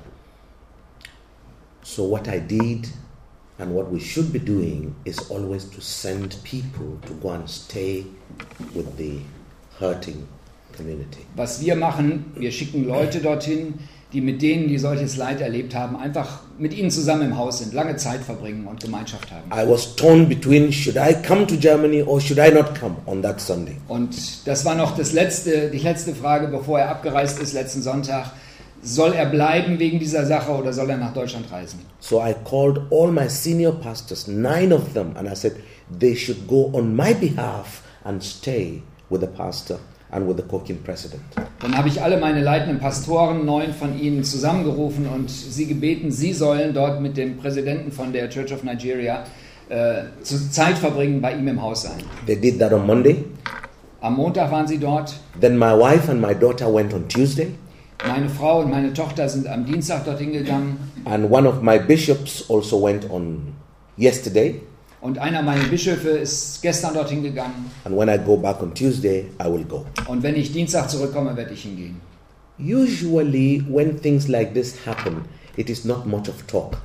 [1.82, 2.88] So, what I did
[3.60, 8.06] and what we should be doing is always to send people to go and stay
[8.74, 9.20] with the
[9.80, 10.28] hurting
[10.76, 11.26] community.
[11.36, 13.76] Was wir machen, wir schicken Leute dorthin,
[14.12, 17.74] die mit denen, die solches Leid erlebt haben, einfach mit ihnen zusammen im Haus sind,
[17.74, 19.50] lange Zeit verbringen und Gemeinschaft haben.
[19.52, 23.24] I was torn between should I come to Germany or should I not come on
[23.24, 23.78] that Sunday?
[23.88, 24.16] Und
[24.48, 28.32] das war noch das letzte, die letzte Frage, bevor er abgereist ist letzten Sonntag.
[28.84, 31.80] Soll er bleiben wegen dieser Sache oder soll er nach Deutschland reisen?
[32.00, 35.54] So I called all my senior pastors, nine of them, and I said
[36.00, 39.80] they should go on my behalf and stay with the pastor
[40.12, 41.22] and with the Kokin president.
[41.62, 46.34] Dann habe ich alle meine leitenden Pastoren, neun von ihnen, zusammengerufen und sie gebeten, sie
[46.34, 49.24] sollen dort mit dem Präsidenten von der Church of Nigeria
[49.70, 52.04] äh, zu Zeit verbringen, bei ihm im Haus sein.
[52.26, 53.24] They did that on Monday.
[54.02, 57.48] Am Montag waren sie dort, Then my wife and my daughter went on Tuesday.
[58.08, 62.50] Meine Frau und meine Tochter sind am Dienstag dorthin gegangen And one of my bishops
[62.50, 63.54] also went on
[63.98, 64.62] yesterday.
[65.02, 67.70] und einer meiner Bischöfe ist gestern dorthin gegangen.
[67.84, 69.86] And when I go back on Tuesday, I will go.
[70.08, 72.00] Und wenn ich Dienstag zurückkomme, werde ich hingehen.
[72.58, 75.26] Usually, when things like this happen,
[75.58, 76.78] it is not much of talk.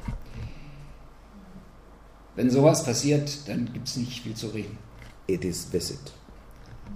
[2.35, 4.79] Wenn sowas passiert, dann gibt es nicht viel zu reden.
[5.27, 5.99] It is visit.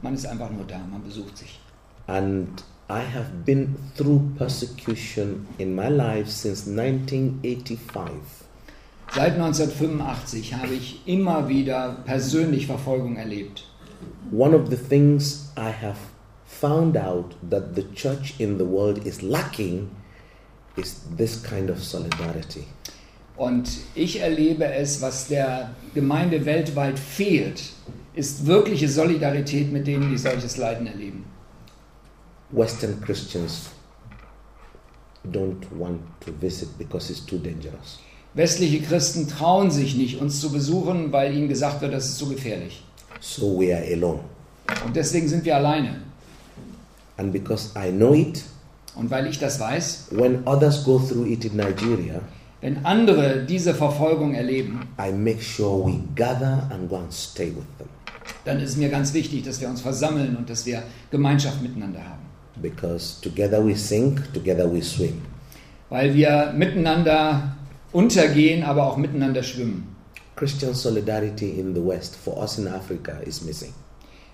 [0.01, 1.61] Man ist einfach nur da, man besucht sich.
[2.07, 2.49] And
[2.93, 8.11] I have been through persecution in my life since 1985.
[9.15, 13.65] Seit 1985 habe ich immer wieder persönlich Verfolgung erlebt.
[14.31, 15.97] One of the things I have
[16.45, 19.89] found out that the church in the world is lacking
[20.77, 22.65] is this kind of solidarity.
[23.39, 27.73] Und ich erlebe es, was der Gemeinde weltweit fehlt,
[28.15, 31.32] ist wirkliche Solidarität mit denen, die solches Leiden erleben.
[32.53, 33.71] Western Christians
[35.25, 37.99] don't want to visit because it's too dangerous.
[38.35, 42.29] Westliche Christen trauen sich nicht, uns zu besuchen, weil ihnen gesagt wird, das ist zu
[42.29, 42.83] gefährlich.
[43.21, 44.21] So we are alone.
[44.87, 46.01] Und deswegen sind wir alleine.
[47.19, 48.43] And because I know it,
[48.95, 52.21] Und weil ich das weiß, when others go through it in Nigeria,
[52.61, 57.65] wenn andere diese Verfolgung erleben, I make sure we gather and go and stay with
[57.79, 57.89] them.
[58.45, 62.23] dann ist mir ganz wichtig, dass wir uns versammeln und dass wir Gemeinschaft miteinander haben.
[62.61, 65.23] Because together we sink, together we swim.
[65.89, 67.57] Weil wir miteinander
[67.93, 69.95] untergehen, aber auch miteinander schwimmen.
[70.37, 73.73] Christian solidarity in the West for us in Africa is missing.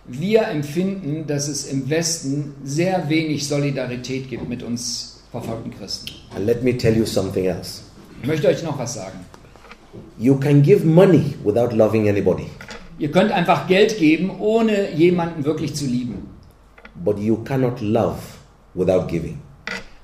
[0.06, 6.12] Wir empfinden, dass es im Westen sehr wenig Solidarität gibt mit uns verfolgten Christen.
[6.34, 7.82] And let me tell you something else.
[8.22, 9.18] Ich möchte euch noch was sagen.
[10.18, 12.46] You can give money without loving anybody,
[12.98, 16.27] Ihr könnt einfach Geld geben, ohne jemanden wirklich zu lieben.
[17.04, 18.18] But you cannot love
[18.74, 19.38] without giving.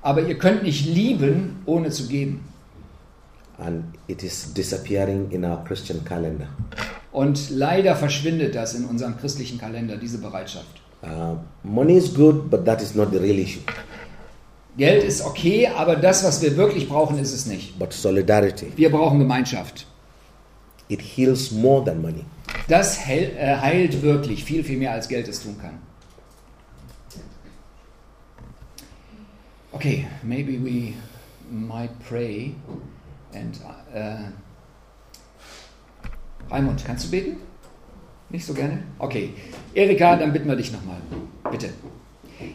[0.03, 2.45] Aber ihr könnt nicht lieben, ohne zu geben.
[3.59, 6.49] And it is disappearing in our Christian calendar.
[7.13, 10.83] Und leider verschwindet das in unserem christlichen Kalender, diese Bereitschaft.
[11.03, 13.61] Uh, money is good, but that is not the real issue.
[14.77, 17.79] Geld ist okay, aber das, was wir wirklich brauchen, ist es nicht.
[17.79, 19.87] But solidarity, Wir brauchen Gemeinschaft.
[20.89, 22.25] it heals more than money.
[22.69, 25.79] Das äh, heilt wirklich viel, viel mehr, als Geld es tun kann.
[29.75, 30.95] Okay, maybe we
[31.51, 32.55] might pray.
[33.35, 33.59] And,
[33.93, 34.31] äh,
[36.49, 37.39] Raimund, kannst du beten?
[38.31, 38.85] Nicht so gerne?
[39.01, 39.31] Okay.
[39.75, 40.99] Erika, dann bitten wir dich nochmal.
[41.51, 41.71] Bitte.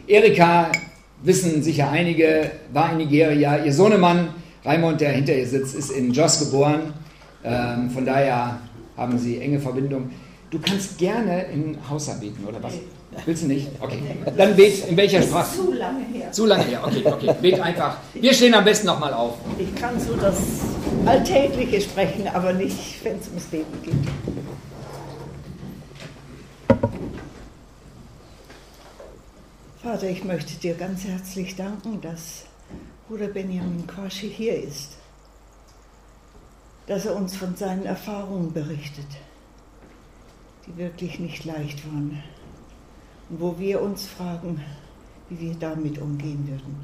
[0.06, 0.72] Erika,
[1.22, 3.62] wissen sicher einige, war in Nigeria.
[3.64, 4.30] Ihr Sohnemann,
[4.64, 6.94] Raimund, der hinter ihr sitzt, ist in Jos geboren.
[7.44, 8.60] Ähm, von daher
[8.96, 10.10] haben sie enge Verbindung.
[10.50, 12.74] Du kannst gerne in Hausa beten, oder was?
[13.24, 13.68] Willst du nicht?
[13.80, 14.02] Okay.
[14.36, 15.56] Dann bet in welcher Sprache?
[15.56, 16.30] Zu lange her.
[16.30, 16.80] Zu lange her.
[16.84, 17.34] Okay, okay.
[17.40, 17.96] Bet einfach.
[18.14, 19.34] Wir stehen am besten nochmal auf.
[19.58, 20.36] Ich kann so das
[21.06, 23.94] Alltägliche sprechen, aber nicht, wenn es ums Beten geht.
[29.82, 32.44] Vater, ich möchte dir ganz herzlich danken, dass
[33.08, 34.98] Bruder Benjamin Quaschi hier ist,
[36.86, 39.06] dass er uns von seinen Erfahrungen berichtet,
[40.66, 42.22] die wirklich nicht leicht waren
[43.30, 44.60] und wo wir uns fragen,
[45.28, 46.76] wie wir damit umgehen würden.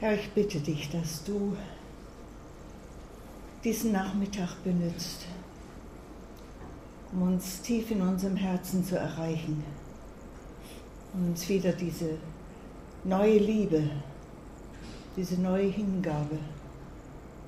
[0.00, 1.56] Herr, ich bitte dich, dass du
[3.64, 5.26] diesen Nachmittag benutzt,
[7.12, 9.64] um uns tief in unserem Herzen zu erreichen
[11.14, 12.18] und uns wieder diese
[13.04, 13.90] neue Liebe,
[15.16, 16.38] diese neue Hingabe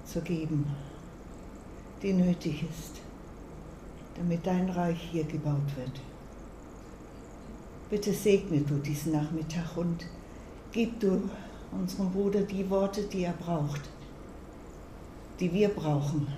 [0.04, 0.66] zu geben,
[2.02, 3.00] die nötig ist,
[4.16, 6.00] damit dein Reich hier gebaut wird.
[7.90, 10.06] Bitte segne du diesen Nachmittag und
[10.70, 11.28] gib du
[11.72, 13.80] unserem Bruder die Worte, die er braucht,
[15.40, 16.28] die wir brauchen.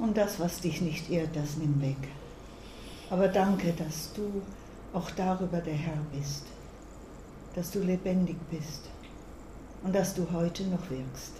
[0.00, 2.08] Und das, was dich nicht ehrt, das nimm weg.
[3.08, 4.42] Aber danke, dass du
[4.92, 6.44] auch darüber der Herr bist,
[7.54, 8.88] dass du lebendig bist
[9.84, 11.34] und dass du heute noch wirkst.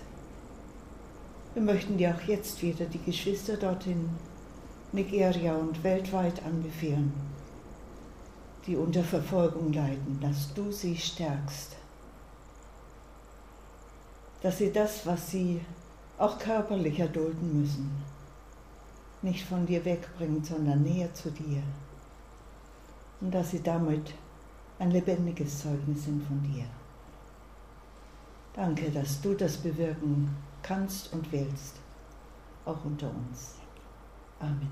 [1.55, 4.11] Wir möchten dir auch jetzt wieder die Geschwister dort in
[4.92, 7.12] Nigeria und weltweit anbefehlen,
[8.66, 11.76] die unter Verfolgung leiden, dass du sie stärkst,
[14.42, 15.60] dass sie das, was sie
[16.18, 17.90] auch körperlich erdulden müssen,
[19.22, 21.62] nicht von dir wegbringt, sondern näher zu dir.
[23.20, 24.12] Und dass sie damit
[24.78, 26.64] ein lebendiges Zeugnis sind von dir.
[28.54, 31.76] Danke, dass du das bewirken kannst und willst,
[32.64, 33.56] auch unter uns.
[34.40, 34.70] Amen.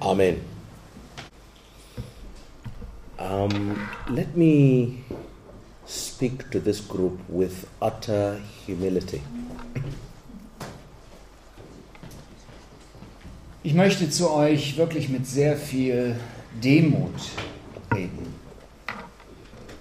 [0.00, 0.63] Amen.
[3.24, 5.02] Um, let me
[5.86, 9.22] speak to this group with utter humility.
[13.62, 16.16] Ich möchte zu euch wirklich mit sehr viel
[16.62, 17.14] Demut
[17.94, 18.34] reden.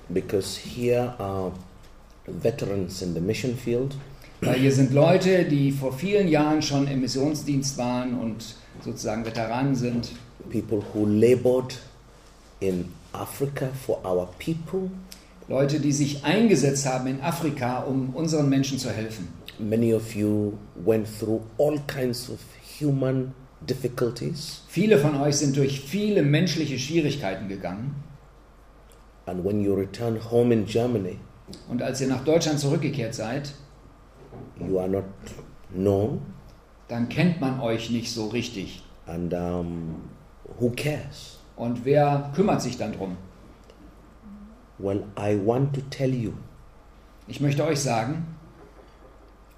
[0.07, 1.51] Because here are
[2.27, 3.95] veterans in the mission field,
[4.39, 9.75] Weil hier sind Leute, die vor vielen Jahren schon im Missionsdienst waren und sozusagen Veteranen
[9.75, 10.11] sind.
[10.49, 11.77] people who labored
[12.59, 14.89] in Africa for our people.
[15.47, 19.27] Leute, die sich eingesetzt haben in Afrika, um unseren Menschen zu helfen.
[19.59, 20.53] Many of you
[20.83, 22.39] went through all kinds of
[22.79, 24.63] human difficulties.
[24.67, 27.95] Viele von euch sind durch viele menschliche Schwierigkeiten gegangen.
[29.25, 31.17] And when you return home in Germany,
[31.69, 33.53] Und als ihr nach Deutschland zurückgekehrt seid,
[34.59, 35.03] you are not
[35.73, 36.21] known.
[36.87, 38.83] dann kennt man euch nicht so richtig.
[39.05, 39.95] And um,
[40.59, 41.39] who cares?
[41.55, 43.17] Und wer kümmert sich dann drum?
[44.79, 46.33] Well, I want to tell you
[47.27, 48.25] Ich möchte euch sagen,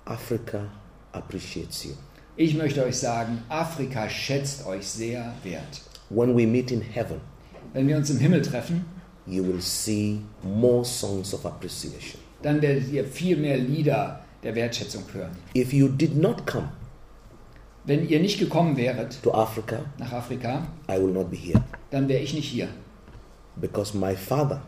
[0.05, 0.65] Africa
[1.13, 1.91] appreciates you.
[2.35, 5.81] ich möchte euch sagen, Afrika schätzt euch sehr wert.
[6.09, 7.19] When we meet in heaven,
[7.73, 8.85] Wenn wir uns im Himmel treffen,
[9.25, 12.19] you will see more songs of appreciation.
[12.43, 15.31] dann werdet ihr viel mehr Lieder der Wertschätzung hören.
[15.55, 16.69] If you did not come
[17.85, 21.61] Wenn ihr nicht gekommen wäret to Africa, nach Afrika, I will not be here
[21.91, 22.67] dann wäre ich nicht hier.
[23.57, 24.61] because my father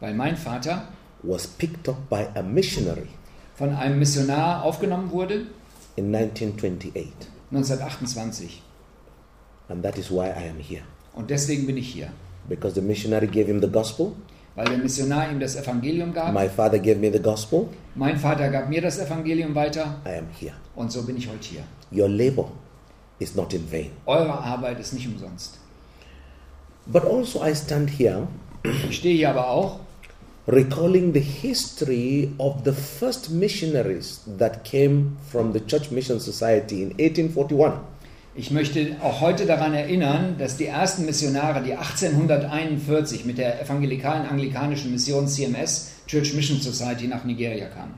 [0.00, 0.88] Weil mein Vater
[1.22, 3.08] was picked up by a missionary
[3.56, 5.46] von einem Missionar aufgenommen wurde,
[5.96, 7.12] in 1928.
[7.50, 8.62] 1928.
[9.68, 10.82] And that is why I am here.
[11.14, 12.08] Und deswegen bin ich hier.
[12.48, 14.12] Because the missionary gave him the gospel,
[14.54, 16.32] Weil der Missionar ihm das Evangelium gab.
[16.32, 19.96] my father gave me the gospel, Mein Vater gab mir das Evangelium weiter.
[20.06, 20.54] I am here.
[20.76, 21.62] Und so bin ich heute hier.
[21.92, 22.50] Your labor
[23.18, 23.90] is not in vain.
[24.06, 25.58] Eure Arbeit ist nicht umsonst.
[26.86, 28.28] But also, I stand here
[28.88, 29.80] Ich stehe hier aber auch
[30.46, 36.90] recalling the history of the first missionaries that came from the Church Mission Society in
[36.92, 37.80] 1841.
[38.34, 44.26] Ich möchte auch heute daran erinnern, dass die ersten Missionare, die 1841 mit der evangelikalen
[44.26, 47.94] anglikanischen Mission CMS, Church Mission Society, nach Nigeria kamen.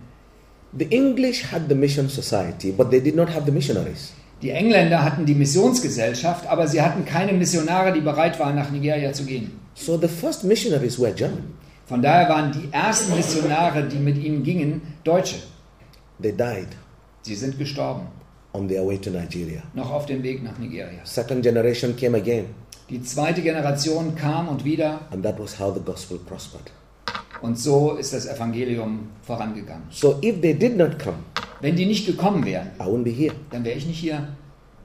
[0.78, 4.12] The English had the Mission Society, but they did not have the missionaries.
[4.42, 9.12] Die Engländer hatten die Missionsgesellschaft, aber sie hatten keine Missionare, die bereit waren, nach Nigeria
[9.12, 9.50] zu gehen.
[9.74, 11.54] So the first missionaries were German.
[11.86, 15.36] Von daher waren die ersten Missionare, die mit ihnen gingen, Deutsche.
[16.22, 16.68] They died
[17.22, 18.06] Sie sind gestorben,
[18.52, 19.62] on their way to Nigeria.
[19.74, 21.00] noch auf dem Weg nach Nigeria.
[21.04, 22.46] Second generation came again,
[22.88, 26.70] Die zweite Generation kam und wieder and that was how the gospel prospered.
[27.42, 29.84] Und so ist das Evangelium vorangegangen.
[29.90, 31.16] So if they did not come,
[31.60, 33.34] Wenn die nicht gekommen wären, I wouldn't be here.
[33.50, 34.28] dann wäre ich nicht hier.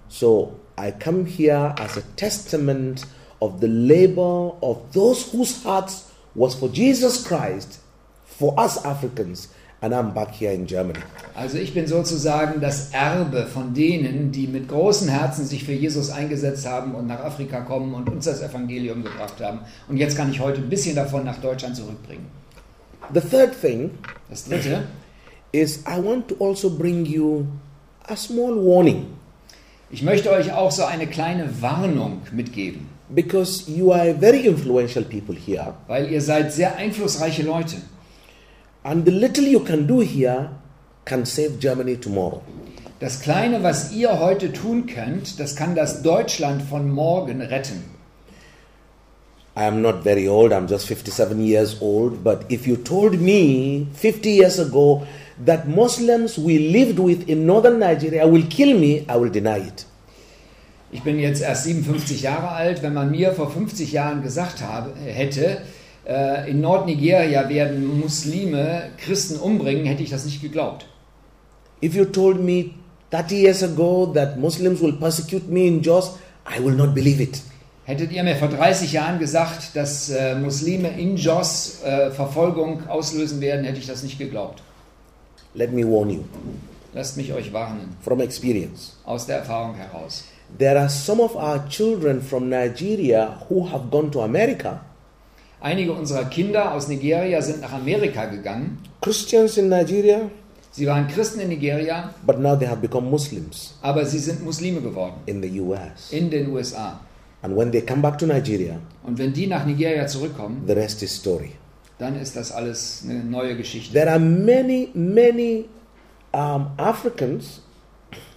[0.09, 3.03] So I come here as a testament
[3.39, 7.79] of the labor of those whose hearts was for Jesus Christ,
[8.25, 9.49] for us Africans,
[9.81, 10.99] and I'm back here in Germany.
[11.33, 16.09] Also ich bin sozusagen das Erbe von denen, die mit großem Herzen sich für Jesus
[16.09, 19.59] eingesetzt haben und nach Afrika kommen und uns das Evangelium gebracht haben.
[19.87, 22.25] Und jetzt kann ich heute ein bisschen davon nach Deutschland zurückbringen.
[23.13, 23.91] The third thing
[24.29, 24.87] Das Dritte,
[25.51, 27.45] is I want to also bring you
[28.07, 29.05] a small warning
[29.91, 35.35] ich möchte euch auch so eine kleine Warnung mitgeben, because you are very influential people
[35.35, 37.75] here, weil ihr seid sehr einflussreiche Leute.
[38.83, 40.49] and the little you can do here
[41.05, 42.41] can save Germany tomorrow.
[42.99, 47.83] Das Kleine, was ihr heute tun könnt, das kann das Deutschland von morgen retten.
[49.57, 53.87] I am not very old, I'm just 57 years old, but if you told me
[53.93, 55.07] 50 years ago
[55.45, 59.85] that Muslims we lived with in northern Nigeria will kill me, I will deny it.
[60.91, 62.83] Ich bin jetzt erst 57 Jahre alt.
[62.83, 65.61] Wenn man mir vor 50 Jahren gesagt habe, hätte,
[66.07, 70.85] äh, in Nordnigeria werden Muslime Christen umbringen, hätte ich das nicht geglaubt.
[71.81, 72.71] If you told me
[73.11, 77.41] 30 years ago that Muslims will persecute me in Jos, I will not believe it.
[77.85, 83.41] Hättet ihr mir vor 30 Jahren gesagt, dass äh, Muslime in Jos äh, Verfolgung auslösen
[83.41, 84.63] werden, hätte ich das nicht geglaubt.
[85.53, 86.23] Let me warn you
[86.93, 88.95] Lasst mich euch warnen, from experience.
[89.05, 90.23] aus der Erfahrung heraus.
[90.57, 94.81] There are some of our children from Nigeria who have gone to America,
[95.61, 98.77] Einige unserer Kinder aus Nigeria sind nach Amerika gegangen.
[99.01, 100.21] Christians in Nigeria,
[100.71, 104.81] Sie waren Christen in Nigeria, but now they have become Muslims aber sie sind Muslime
[104.81, 106.11] geworden in the US.
[106.11, 106.99] in den USA.
[107.45, 111.03] And when they come back to Nigeria, Und wenn die nach Nigeria zurückkommen, the rest
[111.03, 111.51] is story.
[111.99, 113.93] dann ist das alles eine neue Geschichte.
[113.93, 115.65] There are many, many
[116.33, 117.61] um, Africans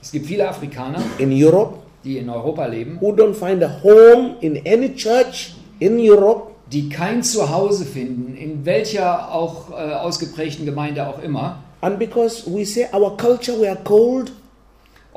[0.02, 4.36] Es gibt viele Afrikaner, in Europe die in Europa leben, who don't find a home
[4.40, 11.06] in any church in Europe die kein Zuhause finden, in welcher auch äh, ausgeprägten Gemeinde
[11.09, 11.62] auch immer.
[11.80, 14.30] And because we say our culture, we are cold,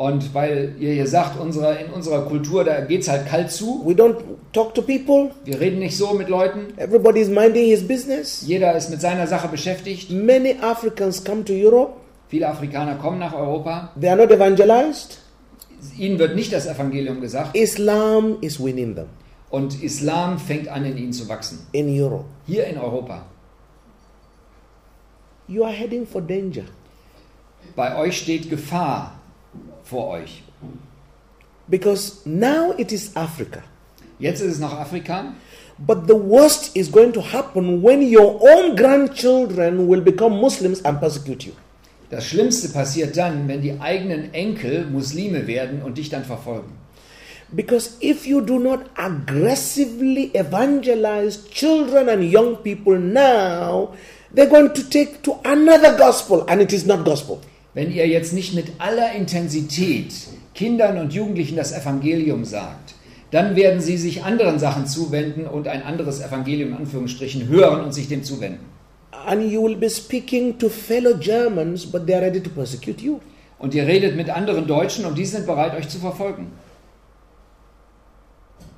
[0.10, 3.84] Und weil ihr hier sagt, unsere, in unserer Kultur, da geht es halt kalt zu.
[3.86, 4.16] we don't
[4.52, 6.74] talk to people, Wir reden nicht so mit Leuten.
[6.78, 8.42] everybody's minding his business.
[8.48, 10.10] Jeder ist mit seiner Sache beschäftigt.
[10.10, 11.94] Many Africans come to Europe,
[12.30, 13.92] Viele Afrikaner kommen nach Europa.
[14.00, 15.20] they are not evangelized.
[15.98, 17.56] Ihnen wird nicht das Evangelium gesagt.
[17.56, 19.08] Islam is winning them
[19.52, 21.60] Und Islam fängt an, in ihnen zu wachsen.
[21.74, 22.26] in Europe.
[22.48, 23.26] Hier in Europa.
[25.48, 26.64] You are heading for danger.
[27.76, 29.21] Bei euch steht Gefahr
[29.92, 30.44] vor euch.
[31.68, 33.62] Because now it is Africa.
[34.20, 35.34] Jetzt ist es noch Afrika.
[35.78, 41.00] But the worst is going to happen when your own grandchildren will become Muslims and
[41.00, 41.54] persecute you.
[42.10, 46.74] Das Schlimmste passiert dann, wenn die eigenen Enkel Muslime werden und dich dann verfolgen.
[47.54, 53.94] Because if you do not aggressively evangelize children and young people now,
[54.34, 57.42] they're going to take to another gospel and it is not gospel.
[57.74, 60.14] Wenn ihr jetzt nicht mit aller Intensität
[60.54, 62.96] Kindern und Jugendlichen das Evangelium sagt,
[63.32, 67.94] dann werden sie sich anderen Sachen zuwenden und ein anderes Evangelium in Anführungsstrichen hören und
[67.94, 68.66] sich dem zuwenden.
[69.26, 73.20] And you will be speaking to fellow Germans, but they are ready to persecute you.
[73.58, 76.48] Und ihr redet mit anderen Deutschen und die sind bereit, euch zu verfolgen.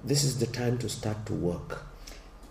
[0.07, 1.85] This is the time to start to work.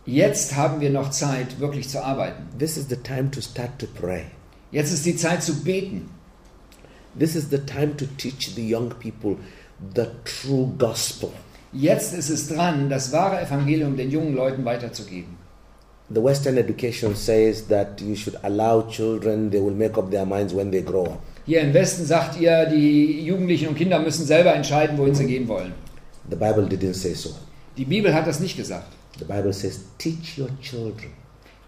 [0.06, 2.42] Jetzt haben wir noch Zeit, wirklich zu arbeiten.
[2.58, 4.24] This is the time to start to pray.
[4.72, 6.08] Jetzt ist die Zeit zu beten.
[7.18, 9.36] This is the time to teach the young people
[9.94, 11.30] the true gospel.
[11.72, 15.36] Jetzt ist es dran, das wahre Evangelium den jungen Leuten weiterzugeben.
[16.10, 20.54] The Western education says that you should allow children, they will make up their minds
[20.54, 21.22] when they grow up.
[21.46, 25.48] Hier im Westen sagt ihr, die Jugendlichen und Kinder müssen selber entscheiden, wohin sie gehen
[25.48, 25.72] wollen.
[26.30, 27.30] The Bible didn't say so.
[27.76, 28.92] Die Bibel hat das nicht gesagt.
[29.18, 31.10] The Bible says, teach your children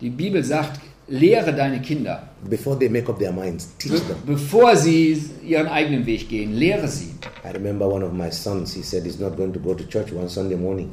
[0.01, 3.69] Die Bibel sagt, lehre deine Kinder, before they make up their minds.
[3.79, 4.17] Teach them.
[4.27, 6.55] bevor sie ihren eigenen Weg gehen.
[6.55, 7.15] Lehre sie.
[7.45, 10.13] I remember one of my sons, he said he's not going to go to church
[10.13, 10.91] one Sunday morning.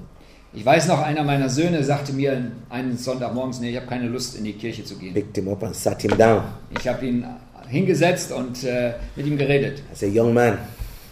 [0.53, 4.37] Ich weiß noch, einer meiner Söhne sagte mir einen Sonntagmorgens, nee, ich habe keine Lust,
[4.37, 5.13] in die Kirche zu gehen.
[5.13, 6.43] Picked him up and sat him down.
[6.77, 7.25] Ich habe ihn
[7.69, 9.81] hingesetzt und äh, mit ihm geredet.
[9.93, 10.57] I said, Young man,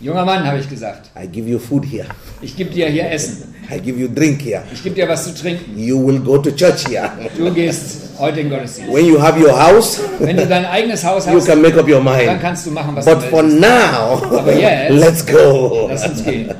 [0.01, 2.05] Junger Mann, habe ich gesagt, I give you food here.
[2.41, 3.53] ich gebe dir hier Essen.
[3.69, 4.63] I give you drink here.
[4.73, 5.77] Ich gebe dir was zu trinken.
[5.77, 7.11] You will go to church here.
[7.37, 8.93] Du gehst heute in Gottesdienst.
[8.93, 11.87] When you have your house, Wenn du dein eigenes Haus you hast, can make up
[11.87, 12.41] your dann mind.
[12.41, 13.59] kannst du machen, was But du for willst.
[13.59, 15.87] now, Aber jetzt- let's go.
[15.89, 16.53] Lass uns gehen.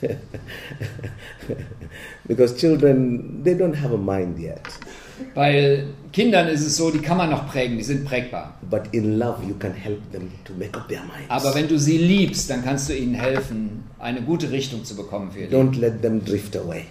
[2.26, 4.60] Because children, they don't have a mind yet.
[5.34, 8.58] Weil Kindern ist es so, die kann man noch prägen, die sind prägbar.
[8.70, 11.28] But in love, you can help them to make up their minds.
[11.28, 15.30] Aber wenn du sie liebst, dann kannst du ihnen helfen, eine gute Richtung zu bekommen
[15.32, 15.50] für ihr.
[15.50, 16.84] Don't let them drift away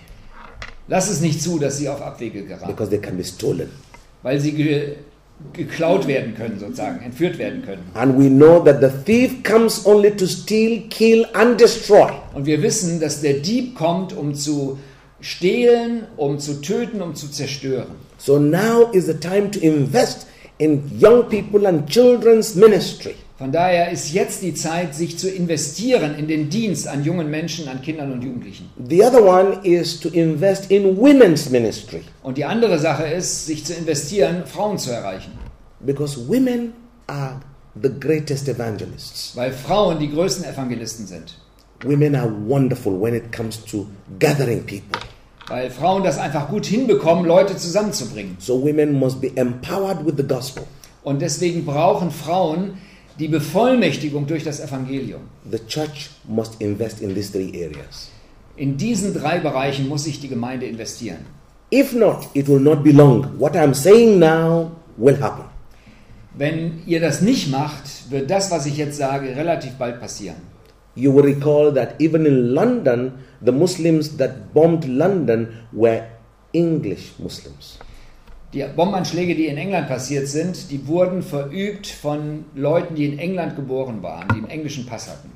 [0.88, 3.69] Lass es nicht zu, dass sie auf Abwege geraten, because they can be stolen.
[4.24, 4.95] weil sie ge
[5.53, 7.82] geklaut werden können, sozusagen, entführt werden können.
[7.95, 12.11] And we know that the thief comes only to steal, kill, and destroy.
[12.34, 14.78] Und wir wissen, dass der Dieb kommt, um zu
[15.22, 17.95] stehlen, um zu töten, um zu zerstören.
[18.17, 23.15] So now is the time to invest in young people and children's ministry.
[23.39, 27.67] Von daher ist jetzt die Zeit, sich zu investieren in den Dienst an jungen Menschen,
[27.67, 28.69] an Kindern und Jugendlichen.
[28.88, 33.65] The other one is to invest in women's ministry Und die andere Sache ist, sich
[33.65, 35.32] zu investieren, Frauen zu erreichen.
[35.84, 36.74] because women
[37.07, 37.39] are
[37.82, 39.36] the greatest evangelists.
[39.36, 41.39] Weil Frauen die größten Evangelisten sind.
[41.84, 43.88] Women are wonderful when it comes to
[44.19, 45.01] gathering people.
[45.51, 48.37] Weil Frauen das einfach gut hinbekommen, Leute zusammenzubringen.
[48.39, 50.63] So women must be empowered with the gospel.
[51.03, 52.75] Und deswegen brauchen Frauen
[53.19, 55.23] die Bevollmächtigung durch das Evangelium.
[55.51, 58.09] The church must invest in these three areas.
[58.55, 61.25] In diesen drei Bereichen muss sich die Gemeinde investieren.
[61.69, 63.27] If not, it will not be long.
[63.37, 65.43] What I'm saying now will happen.
[66.33, 70.37] Wenn ihr das nicht macht, wird das, was ich jetzt sage, relativ bald passieren.
[70.95, 76.05] You will recall that even in London, the Muslims that bombed London were
[76.53, 77.77] English Muslims.
[78.53, 83.55] Die Bombenanschläge, die in England passiert sind, die wurden verübt von Leuten, die in England
[83.55, 85.31] geboren waren, die einen englischen Pass hatten.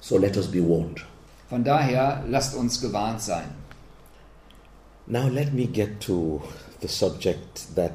[0.00, 1.04] So let us be warned.
[1.48, 3.48] Von daher lasst uns gewarnt sein.
[5.06, 6.40] Now let me get to
[6.80, 7.92] the subject that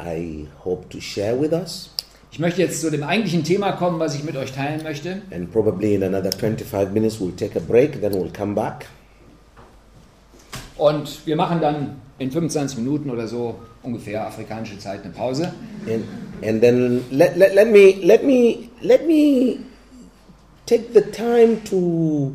[0.00, 1.90] I hope to share with us.
[2.30, 5.22] Ich möchte jetzt zu dem eigentlichen Thema kommen, was ich mit euch teilen möchte.
[5.30, 8.86] And probably in another 25 minutes we'll take a break, then we'll come back.
[10.76, 15.52] Und wir machen dann in 25 Minuten oder so ungefähr afrikanische Zeit eine Pause.
[15.86, 16.04] And,
[16.42, 19.60] and then let, let, let me let me let me
[20.66, 22.32] take the time to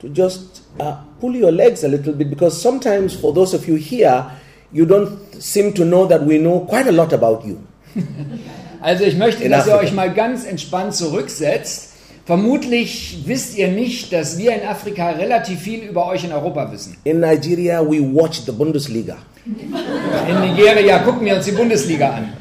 [0.00, 3.76] to just uh, pull your legs a little bit because sometimes, for those of you
[3.76, 4.30] here,
[4.72, 7.66] you don't seem to know that we know quite a lot about you.
[8.82, 11.88] Also ich möchte, dass ihr euch mal ganz entspannt zurücksetzt.
[12.24, 16.96] Vermutlich wisst ihr nicht, dass wir in Afrika relativ viel über euch in Europa wissen.
[17.04, 22.32] In Nigeria, we watch the Bundesliga, In Nigeria gucken wir uns die Bundesliga an.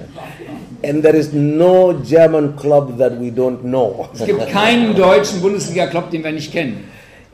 [0.83, 4.07] and there is no German club that we don't know.
[4.13, 6.85] Es gibt keinen deutschen Bundesliga-Club, den wir nicht kennen.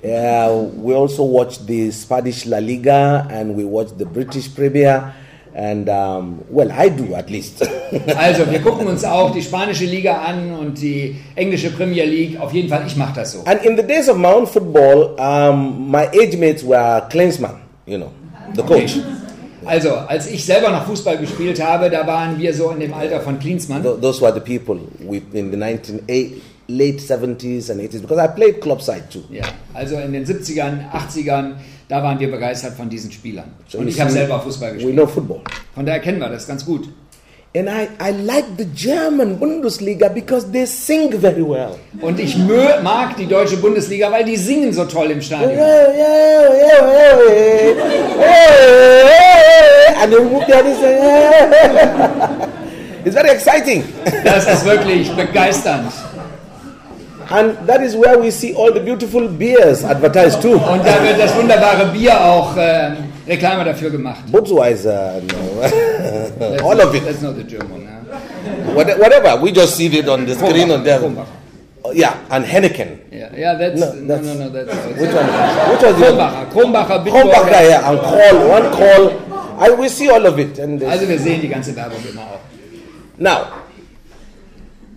[0.03, 0.49] Yeah,
[0.82, 5.13] we also watch the Spanish La Liga and we watch the British Premier,
[5.56, 7.66] and um, well, I do at least.
[8.18, 12.39] Also, wir gucken uns auch die spanische Liga an und die englische Premier League.
[12.39, 13.43] Auf jeden Fall, ich mache das so.
[13.45, 17.97] and in the days of my own football, um, my age mates were Klinsmann, you
[17.97, 18.12] know,
[18.53, 18.97] the coach.
[19.66, 23.22] Also, als ich selber noch Fußball gespielt habe, da waren wir so in dem Alter
[23.22, 23.82] von Klinsmann.
[23.82, 24.80] Th- those were the people
[25.34, 29.24] in the 19, eight, late 70s and 80s because I played club side too.
[29.32, 29.43] Ja,
[29.74, 31.53] also in den 70ern, 80ern,
[31.88, 33.51] da waren wir begeistert von diesen Spielern.
[33.67, 34.95] So Und ich habe selber Fußball We gespielt.
[34.95, 35.41] know football.
[35.73, 36.89] Von daher kennen wir das ganz gut.
[37.55, 41.75] And I, I like the German Bundesliga because they sing very well.
[42.01, 42.36] Und ich
[42.83, 45.57] mag die deutsche Bundesliga, weil die singen so toll im Stadion.
[50.01, 52.47] And they move their hands, yeah.
[53.05, 53.83] It's very exciting.
[54.23, 55.91] Das ist wirklich begeisternd.
[57.30, 60.53] And that is where we see all the beautiful beers advertised too.
[60.57, 62.97] Und da wird das wunderbare Bier auch ähm,
[63.28, 64.23] Reklame dafür gemacht.
[64.32, 65.61] Budweiser, no.
[66.67, 67.05] All not- of it.
[67.05, 67.82] That's not the German.
[67.84, 68.76] Ja.
[68.76, 70.99] What- Whatever, we just see it on the screen on there.
[70.99, 71.26] Kronbacher.
[71.93, 72.99] Yeah, and Henneken.
[73.11, 75.28] Ja, ja, that's, No, no, that's- no, no, that's, Which one?
[75.71, 77.59] Which was the Kronbacher, Kronbacher, Kronbacher Bitburger.
[77.59, 79.11] here and call, one call.
[79.59, 80.57] I, we see all of it.
[80.59, 82.39] And uh, Also wir sehen die ganze Werbung immer auch.
[83.17, 83.47] now,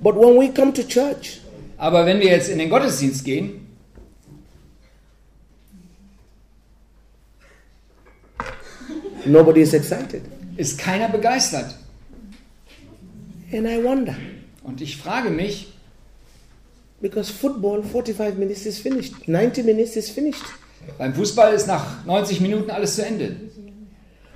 [0.02, 1.40] but when we come to church,
[1.78, 3.66] Aber wenn wir jetzt in den Gottesdienst gehen,
[9.24, 10.22] nobody is excited.
[10.56, 11.74] ist keiner begeistert.
[13.52, 14.14] And I wonder,
[14.62, 15.72] Und ich frage mich,
[17.00, 20.44] because football, 45 minutes is finished, 90 minutes is finished.
[20.98, 23.36] beim Fußball ist nach 90 Minuten alles zu Ende.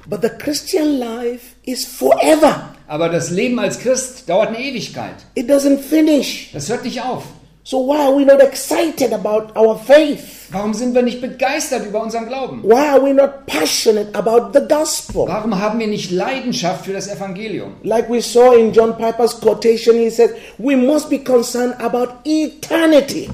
[0.07, 2.75] But the Christian life is forever.
[2.93, 5.15] Aber das Leben als Christ dauert eine Ewigkeit.
[5.35, 6.51] It doesn't finish.
[6.53, 7.25] Das hört nicht auf.
[7.65, 10.51] So why are we not excited about our faith?
[10.51, 12.63] Warum sind wir nicht begeistert über unseren Glauben?
[12.63, 15.27] Why are we not passionate about the gospel?
[15.27, 17.77] Warum haben wir nicht Leidenschaft für das Evangelium?
[17.83, 23.31] Like we saw in John Piper's quotation, he said, We must be concerned about eternity.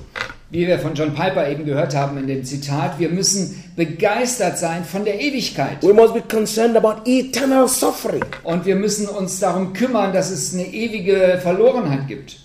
[0.51, 4.83] Wie wir von John Piper eben gehört haben in dem Zitat, wir müssen begeistert sein
[4.83, 5.83] von der Ewigkeit.
[5.83, 8.25] We must be concerned about eternal suffering.
[8.45, 12.39] Und wir müssen uns darum kümmern, dass es eine ewige Verlorenheit gibt.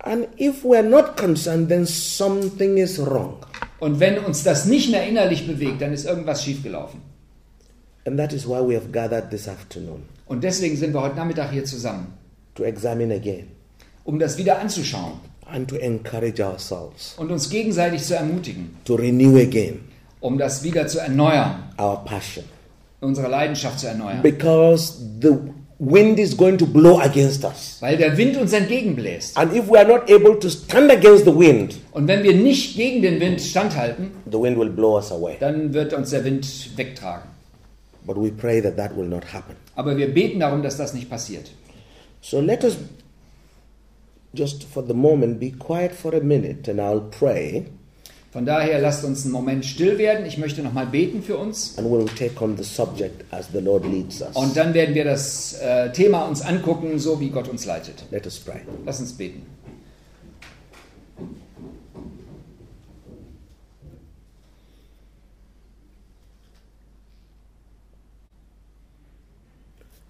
[0.00, 3.36] And if we're not concerned, then something is wrong.
[3.80, 7.00] Und wenn uns das nicht mehr innerlich bewegt, dann ist irgendwas schiefgelaufen.
[8.06, 11.52] And that is why we have gathered this afternoon Und deswegen sind wir heute Nachmittag
[11.52, 12.12] hier zusammen,
[12.54, 13.48] to examine again
[14.08, 15.20] um das wieder anzuschauen
[15.52, 19.80] and to encourage ourselves, und uns gegenseitig zu ermutigen, to renew again
[20.20, 22.44] um das wieder zu erneuern, our passion.
[23.00, 24.22] unsere Leidenschaft zu erneuern.
[24.22, 25.36] Because the
[25.78, 27.76] wind is going to blow against us.
[27.80, 29.36] Weil der Wind uns entgegenbläst.
[29.36, 32.76] And if we are not able to stand against the wind, Und wenn wir nicht
[32.76, 35.36] gegen den Wind standhalten, the wind will blow us away.
[35.38, 37.28] dann wird uns der Wind wegtragen.
[38.04, 39.54] But we pray that that will not happen.
[39.76, 41.50] Aber wir beten darum, dass das nicht passiert.
[42.20, 42.76] So let us
[44.34, 47.66] just for the moment be quiet for a minute and I'll pray
[48.30, 50.26] Von daher lasst uns einen Moment still werden.
[50.26, 51.76] Ich möchte nochmal beten für uns.
[51.78, 54.36] and we'll take on the subject as the Lord leads us.
[54.36, 58.04] Und dann werden wir das äh, Thema uns angucken, so wie Gott uns leitet.
[58.10, 58.60] Let us pray.
[58.84, 59.46] Lass uns beten.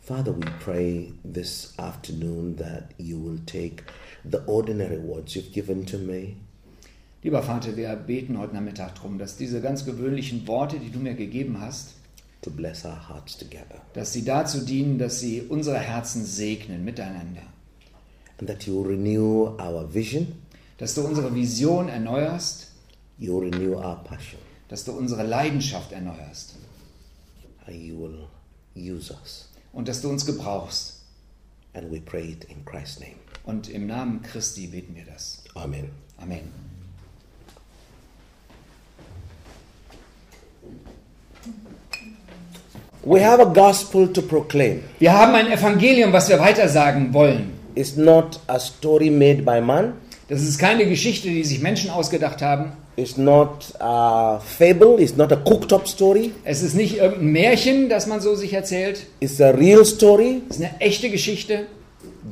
[0.01, 3.85] Father, we pray this afternoon that you will take
[4.31, 6.37] the ordinary words you've given to me
[7.23, 11.15] Lieber Vater, wir beten heute Nachmittag darum, dass diese ganz gewöhnlichen Worte, die du mir
[11.15, 11.95] gegeben hast,
[12.43, 17.43] to bless our hearts together dass sie dazu dienen, dass sie unsere Herzen segnen miteinander.
[18.39, 20.29] and that you renew our vision,
[20.79, 22.69] Dass du unsere Vision erneuerst,
[23.19, 26.55] you renew our passion, dass du unsere Leidenschaft erneuerst
[27.67, 28.29] and you will
[28.77, 29.49] use us.
[29.73, 30.95] und dass du uns gebrauchst.
[31.75, 33.17] And we pray it in Christ's name.
[33.49, 35.43] Und im Namen Christi beten wir das.
[35.55, 35.89] Amen.
[36.19, 36.53] Amen.
[43.03, 44.83] We have a gospel to proclaim.
[44.99, 47.55] Wir haben ein Evangelium, was wir weitersagen wollen.
[47.75, 49.95] It's not a story made by man,
[50.29, 55.33] Das ist keine Geschichte, die sich Menschen ausgedacht haben, It's not a fable, it's not
[55.33, 59.07] a cooked up story, Es ist nicht irgendein Märchen, das man so sich erzählt.
[59.21, 60.43] it's a real story.
[60.51, 61.67] Es ist eine echte Geschichte.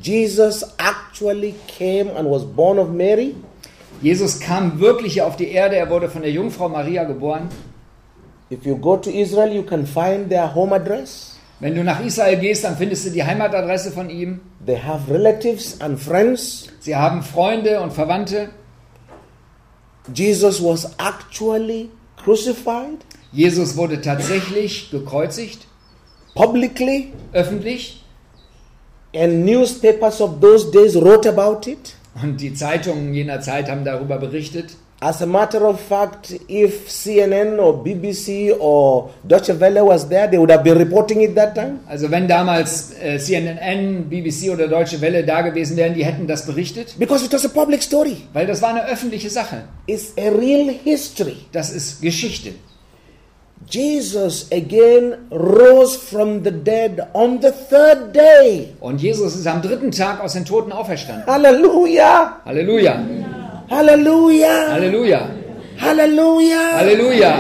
[0.01, 3.35] Jesus actually came and was born of Mary.
[4.03, 5.77] Jesus kam wirklich auf die Erde.
[5.77, 7.49] Er wurde von der Jungfrau Maria geboren.
[8.51, 11.39] If you go to Israel, you can find their home address.
[11.59, 14.41] Wenn du nach Israel gehst, dann findest du die Heimatadresse von ihm.
[14.65, 16.69] They have relatives and friends.
[16.81, 18.51] Sie haben Freunde und Verwandte.
[20.13, 21.91] Jesus was actually
[22.23, 23.05] crucified
[23.37, 25.67] Jesus wurde tatsächlich gekreuzigt,
[26.35, 28.03] publicly, öffentlich.
[29.15, 31.95] And newspapers of those days wrote about it.
[32.23, 34.77] Und die Zeitungen jener Zeit haben darüber berichtet.
[35.01, 40.39] As a matter of fact, if CNN or BBC or Deutsche Welle was there, they
[40.39, 41.81] would have been reporting it that time.
[41.87, 46.47] Also wenn damals äh, CNN, BBC oder Deutsche Welle da gewesen wären, die hätten das
[46.47, 48.17] berichtet, Because it was a public story.
[48.33, 49.65] weil das war eine öffentliche Sache.
[49.87, 51.37] It's a real history.
[51.53, 52.53] Das ist Geschichte.
[53.69, 58.75] Jesus again rose from the dead on the third day.
[58.81, 61.27] Und Jesus ist am dritten Tag aus den Toten auferstanden.
[61.27, 62.41] Hallelujah!
[62.45, 63.03] Halleluja.
[63.69, 64.71] Hallelujah!
[64.71, 65.29] Halleluja.
[65.81, 66.77] Hallelujah!
[66.77, 67.35] Halleluja.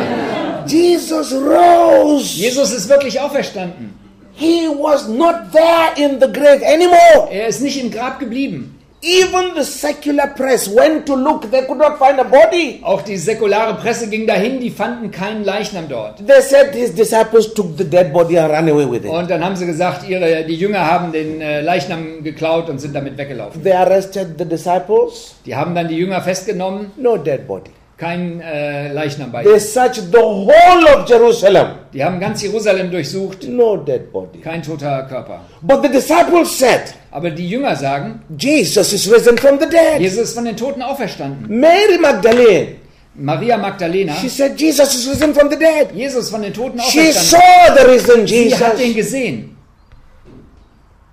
[0.66, 2.36] Jesus rose.
[2.36, 3.94] Jesus ist wirklich auferstanden.
[4.34, 7.28] He was not there in the grave anymore.
[7.30, 8.75] Er ist nicht im Grab geblieben.
[9.02, 12.80] Even the secular press went to look, they could not find a body.
[12.82, 16.26] Auch die säkulare Presse ging dahin, die fanden keinen Leichnam dort.
[16.26, 19.10] They said his disciples took the dead body and ran away with it.
[19.10, 22.94] Und dann haben sie gesagt, ihre, die Jünger haben den äh, Leichnam geklaut und sind
[22.94, 23.62] damit weggelaufen.
[23.62, 27.70] They arrested the disciples, Die haben dann die Jünger festgenommen, no dead body.
[27.98, 33.48] Kein äh, Leichnam bei They searched the whole of Jerusalem, Die haben ganz Jerusalem durchsucht,
[33.48, 34.40] no dead body.
[34.40, 35.40] kein toter Körper.
[35.62, 39.98] But the disciples said, Aber die Jünger sagen, Jesus is risen from the dead.
[40.00, 41.46] Jesus ist von den Toten auferstanden.
[41.58, 42.76] Mary Magdalene,
[43.14, 45.90] Maria Magdalena, she said, Jesus is risen from the dead.
[45.94, 47.40] Jesus von den Toten She auferstanden.
[47.40, 48.94] saw the risen Sie hat Jesus.
[48.96, 49.55] gesehen.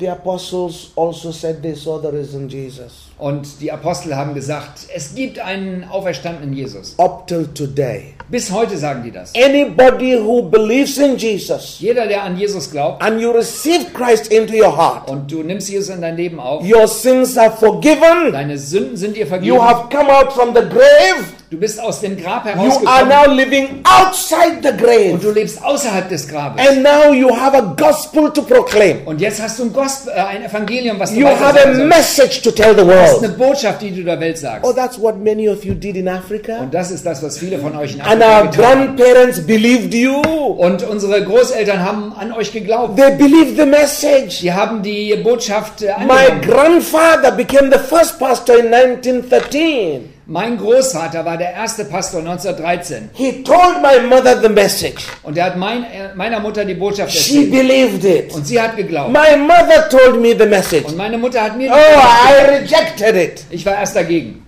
[0.03, 2.91] The apostles also said they saw the risen Jesus.
[3.17, 6.95] Und die Apostel haben gesagt, es gibt einen auferstandenen Jesus.
[6.99, 9.31] Up till today, Bis heute sagen die das.
[9.33, 14.53] anybody who believes in Jesus Jeder, der an Jesus glaubt and you receive Christ into
[14.55, 18.33] your heart, und du nimmst Jesus in dein Leben auf, your sins are forgiven.
[18.33, 19.61] deine Sünden sind dir You vergeben.
[19.61, 21.23] have come out from the grave.
[21.53, 25.17] Du bist aus dem Grab You are herausgekommen now living outside the und grave.
[25.21, 26.67] du lebst außerhalb des Grabes.
[26.67, 29.01] And now you have a gospel to proclaim.
[29.05, 31.75] Und jetzt hast du ein, Gospel, äh, ein Evangelium, was du You have a weitersagen
[31.75, 31.89] sollst.
[32.17, 33.37] message to tell the Das ist eine world.
[33.37, 34.67] Botschaft, die du der Welt sagst.
[34.67, 36.57] Oh, that's what many of you did in Africa.
[36.61, 38.95] Und das ist das, was viele von euch in And Afrika our getan haben.
[38.95, 40.15] grandparents believed you.
[40.57, 42.97] Und unsere Großeltern haben an euch geglaubt.
[42.97, 44.39] They believed the message.
[44.41, 46.41] Die haben die Botschaft äh, My angenommen.
[46.41, 50.12] grandfather became the first pastor in 1913.
[50.25, 55.03] Mein Großvater war der erste Pastor 1913 He told my mother the message.
[55.23, 58.33] und er hat mein, äh, meiner Mutter die Botschaft She erzählt believed it.
[58.33, 59.11] und sie hat geglaubt.
[59.11, 60.85] My mother told me the message.
[60.85, 63.43] Und meine Mutter hat mir die Oh, Botschaft I rejected it.
[63.49, 64.45] Ich war erst dagegen.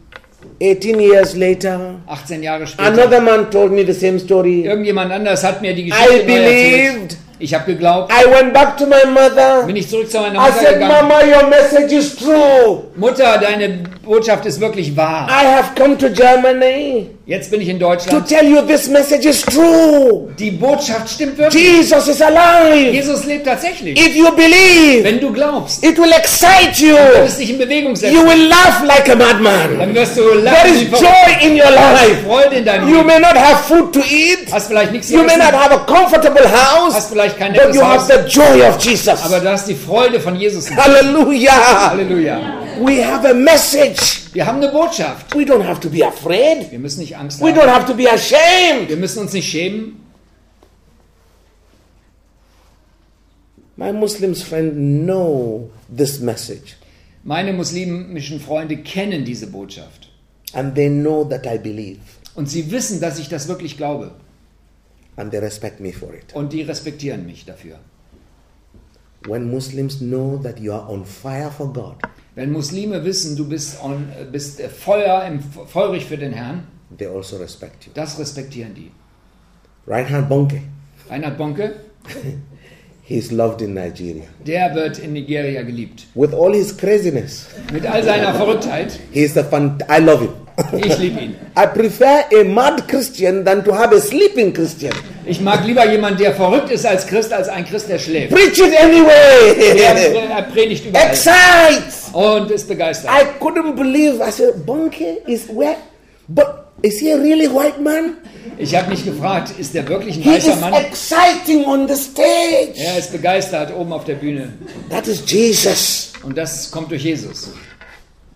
[0.63, 2.88] 18 years later, 18 Jahre später.
[2.88, 4.61] another man told me the same story.
[4.61, 7.17] Irgendjemand anders hat mir die I Geschichte neu erzählt.
[7.39, 8.11] Ich habe geglaubt.
[8.11, 9.63] I went back to my mother.
[9.65, 11.09] Bin ich zurück zu meiner I Mutter said, gegangen.
[11.09, 12.83] Mama, your message is true.
[12.95, 15.27] Mutter, deine Botschaft ist wirklich wahr.
[15.29, 18.28] I have come to Germany Jetzt bin ich in to Deutschland.
[18.30, 20.28] tell you this message is true.
[20.38, 21.59] Die Botschaft stimmt wirklich.
[21.59, 22.91] Jesus is alive.
[22.91, 23.99] Jesus lebt tatsächlich.
[23.99, 26.93] If you believe, Wenn du glaubst, it will excite you.
[26.93, 28.28] wird es dich in Bewegung You setzen.
[28.28, 29.80] will laugh like a madman.
[29.80, 30.71] Dann wirst du There lachen.
[30.76, 31.01] is wie verrückt.
[31.41, 32.17] joy in your life.
[32.28, 33.07] Freude in deinem You Leben.
[33.07, 34.51] may not have food to eat.
[34.51, 35.59] Hast vielleicht nichts zu You may not essen.
[35.63, 37.07] have a comfortable Hast house.
[37.11, 39.23] vielleicht kein But nettes you have the joy of Jesus.
[39.26, 40.69] Aber du hast die Freude von Jesus.
[40.69, 41.89] Hallelujah.
[41.89, 42.39] Halleluja.
[42.82, 44.24] We have a message.
[44.36, 45.33] Wir haben eine Botschaft.
[45.33, 46.69] We don't have to be afraid.
[46.69, 47.57] Wir müssen nicht Angst We haben.
[47.57, 48.89] don't have to be ashamed.
[48.89, 50.01] Wir müssen uns nicht schämen.
[53.77, 54.73] My Muslims friend
[55.05, 56.75] know this message
[57.23, 60.09] Meine muslimischen Freunde kennen diese Botschaft.
[60.53, 61.99] and they know that I believe
[62.36, 64.11] Und sie wissen, dass ich das wirklich glaube.
[65.15, 66.33] and they respect me for it.
[66.33, 67.79] Und die respektieren mich dafür.
[69.28, 71.95] When Muslims know that you are on fire for God,
[72.36, 76.67] Wenn Muslime wissen, du bist, on, bist äh, Feuer, im, feurig für den Herrn,
[76.97, 77.91] they also respect you.
[77.93, 78.91] das respektieren die.
[79.88, 80.61] Reinhard Bonke,
[81.09, 81.76] Reinhard Bonke,
[83.03, 84.26] he's loved in Nigeria.
[84.45, 86.07] der wird in Nigeria geliebt.
[86.13, 89.78] With all his craziness, Mit all seiner Verrücktheit, he's a fun.
[89.89, 90.32] I love him.
[90.84, 91.36] ich liebe ihn.
[91.57, 94.93] I prefer a mad Christian than to have a sleeping Christian.
[95.28, 98.34] Ich mag lieber jemanden, der verrückt ist als Christ, als ein Christ, der schläft.
[98.34, 99.80] Preach it anyway.
[99.80, 102.09] Er, er predigt überall Excites.
[102.13, 103.11] und ist begeistert.
[103.11, 104.21] I couldn't believe.
[104.26, 105.76] I said, Bonke is where?
[106.28, 108.17] But Is he a really white man?
[108.59, 110.73] Ich habe mich gefragt, ist der wirklich ein weißer Mann?
[110.73, 112.73] exciting on the stage.
[112.76, 114.53] Er ist begeistert oben auf der Bühne.
[114.89, 116.13] That is Jesus.
[116.23, 117.49] Und das kommt durch Jesus.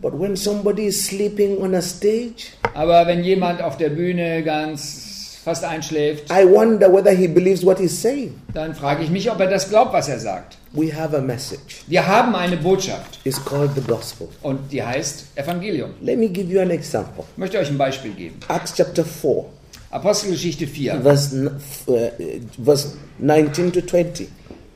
[0.02, 5.09] But when somebody is sleeping on a stage, Aber wenn jemand auf der Bühne ganz
[5.44, 8.34] fast einschläft, I wonder whether he believes what he's saying.
[8.54, 10.58] dann frage ich mich, ob er das glaubt, was er sagt.
[10.74, 11.84] We have a message.
[11.88, 14.28] Wir haben eine Botschaft It's called the gospel.
[14.44, 15.92] und die heißt Evangelium.
[16.02, 17.24] Let me give you an example.
[17.32, 18.40] Ich möchte euch ein Beispiel geben.
[18.50, 19.46] Acts chapter 4,
[19.92, 24.28] Apostelgeschichte 4, verse, n- f- uh, verse 19 to 20.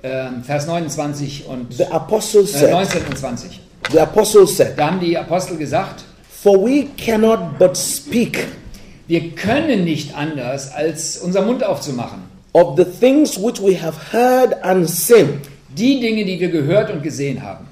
[0.03, 3.61] ähm, Vers 29 und The apostle äh, said, 19 und 20.
[3.91, 8.47] the apostle said, Da haben die Apostel gesagt, For we cannot but speak
[9.07, 12.23] wir können nicht anders, als unser Mund aufzumachen.
[12.55, 15.41] of the things which we have heard and seen.
[15.75, 17.65] Die Dinge, die wir gehört und gesehen haben.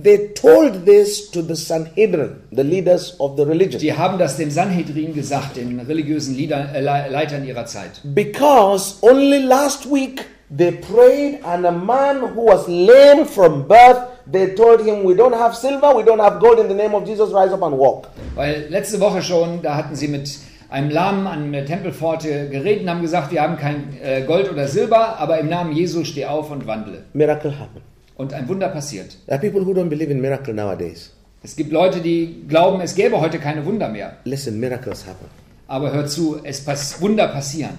[0.00, 4.48] They told this to the Sanhedrin, the leaders of the religion, Die haben das dem
[4.52, 8.00] Sanhedrin gesagt, den religiösen Lieder, äh, Le- Leitern ihrer Zeit.
[8.04, 10.24] because only last week
[10.56, 13.98] they prayed and a man who was lame from birth,
[14.30, 17.04] they told him, We don't have silver, we don't have gold, in the name of
[17.04, 18.06] Jesus, rise up and walk.
[18.36, 20.30] Weil letzte Woche schon, da hatten sie mit
[20.70, 24.68] einem Lahmen an der Tempelpforte geredet und haben gesagt, wir haben kein äh, Gold oder
[24.68, 27.04] Silber, aber im Namen Jesu steh auf und wandle.
[27.12, 27.84] Miracle happened.
[28.16, 29.16] Und ein Wunder passiert.
[29.26, 31.12] There are people who don't believe in miracle nowadays.
[31.42, 34.16] Es gibt Leute, die glauben, es gäbe heute keine Wunder mehr.
[34.24, 35.26] Listen, miracles happen.
[35.66, 37.78] Aber hört zu, es pass Wunder passieren.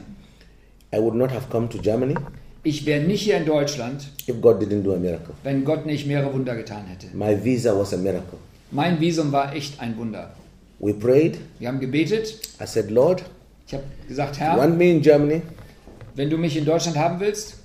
[0.93, 2.15] I would not have come to Germany
[2.63, 5.33] Ich wäre nicht hier in Deutschland, if God didn't do a miracle.
[5.43, 7.07] wenn Gott nicht mehrere Wunder getan hätte.
[7.15, 8.37] My visa was a miracle.
[8.71, 10.31] Mein Visum war echt ein Wunder.
[10.81, 11.37] We prayed.
[11.59, 12.39] Wir haben gebetet.
[12.59, 13.23] I said, Lord,
[13.67, 15.41] Ich habe gesagt, Herr, want me in Germany?
[16.15, 17.57] wenn du mich in Deutschland haben willst,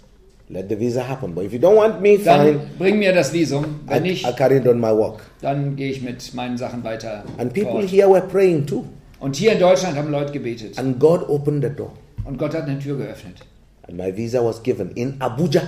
[0.48, 1.34] Let the visa happen.
[1.34, 2.60] But if you don't want me, dann fine.
[2.78, 3.64] bring mir das Visum.
[3.64, 5.22] I, Wenn nicht, I carried on my work.
[5.40, 7.24] dann gehe ich mit meinen Sachen weiter.
[7.38, 8.84] And people here were praying too.
[9.18, 10.78] Und hier in Deutschland haben Leute gebetet.
[10.78, 11.92] And God opened the door.
[12.24, 13.40] Und Gott hat eine Tür geöffnet.
[13.88, 15.62] And my visa was given in Abuja.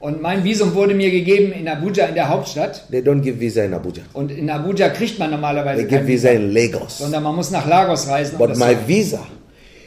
[0.00, 2.88] Und mein Visum wurde mir gegeben in Abuja, in der Hauptstadt.
[2.90, 4.02] They don't give visa in Abuja.
[4.12, 6.98] Und in Abuja kriegt man They normalerweise give kein visa Visum, in Lagos.
[6.98, 8.38] sondern man muss nach Lagos reisen.
[8.38, 9.26] But my visa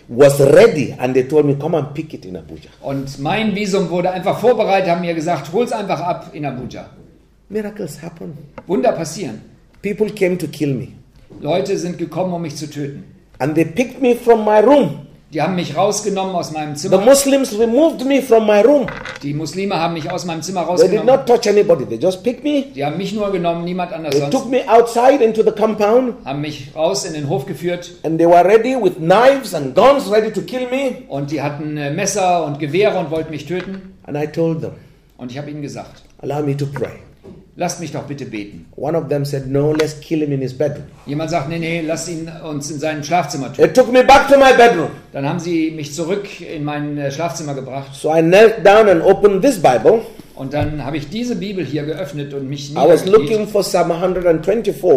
[0.09, 2.69] was ready and they told me, come and pick it in Abuja.
[2.81, 6.89] Und mein Visum wurde einfach vorbereitet, haben mir gesagt, hol's einfach ab in Abuja.
[7.47, 8.37] Miracles happen.
[8.67, 9.41] Wunder passieren.
[9.81, 10.89] People came to kill me.
[11.39, 13.03] Leute sind gekommen, um mich zu töten.
[13.39, 15.07] And they picked me from my room.
[15.33, 17.05] Die haben mich rausgenommen aus meinem The Zimmer.
[17.05, 18.87] Muslims removed me from my room.
[19.23, 21.05] Die Muslime haben mich aus meinem Zimmer They did rausgenommen.
[21.05, 21.85] not touch anybody.
[21.85, 22.65] They just picked me.
[22.75, 24.51] Die haben mich nur genommen, niemand anders They took sonst.
[24.51, 26.15] me outside into the compound.
[26.25, 30.11] Haben mich raus in den Hof geführt And they were ready with knives and guns
[30.11, 31.03] ready to kill me.
[31.07, 33.95] und die hatten äh, Messer und Gewehre und wollten mich töten.
[34.03, 34.71] And I told them,
[35.17, 36.91] Und ich habe ihnen gesagt, allow me to pray.
[37.61, 38.65] Lasst mich doch bitte beten.
[38.75, 40.85] One of them said, no, let's kill him in his bedroom.
[41.05, 43.73] Jemand sagt, nee, nee, lasst ihn uns in seinem Schlafzimmer They töten.
[43.75, 44.89] took me back to my bedroom.
[45.13, 49.01] Dann haben sie mich zurück in mein äh, Schlafzimmer gebracht So I knelt down and
[49.03, 50.01] opened this Bible.
[50.35, 53.91] und dann habe ich diese Bibel hier geöffnet und mich I was looking for Psalm
[53.91, 54.91] 124,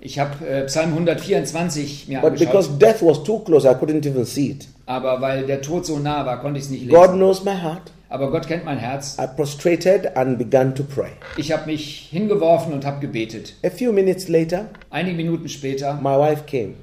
[0.00, 4.24] Ich habe äh, Psalm 124 mir but because death was too close, I couldn't even
[4.24, 4.66] see it.
[4.86, 7.16] aber weil der Tod so nah war, konnte ich es nicht God lesen.
[7.18, 7.92] knows my heart.
[8.10, 9.16] Aber Gott kennt mein Herz.
[9.20, 11.10] I prostrated and began to pray.
[11.36, 13.54] Ich habe mich hingeworfen und habe gebetet.
[13.64, 16.74] A few minutes later, Einige Minuten später my wife came.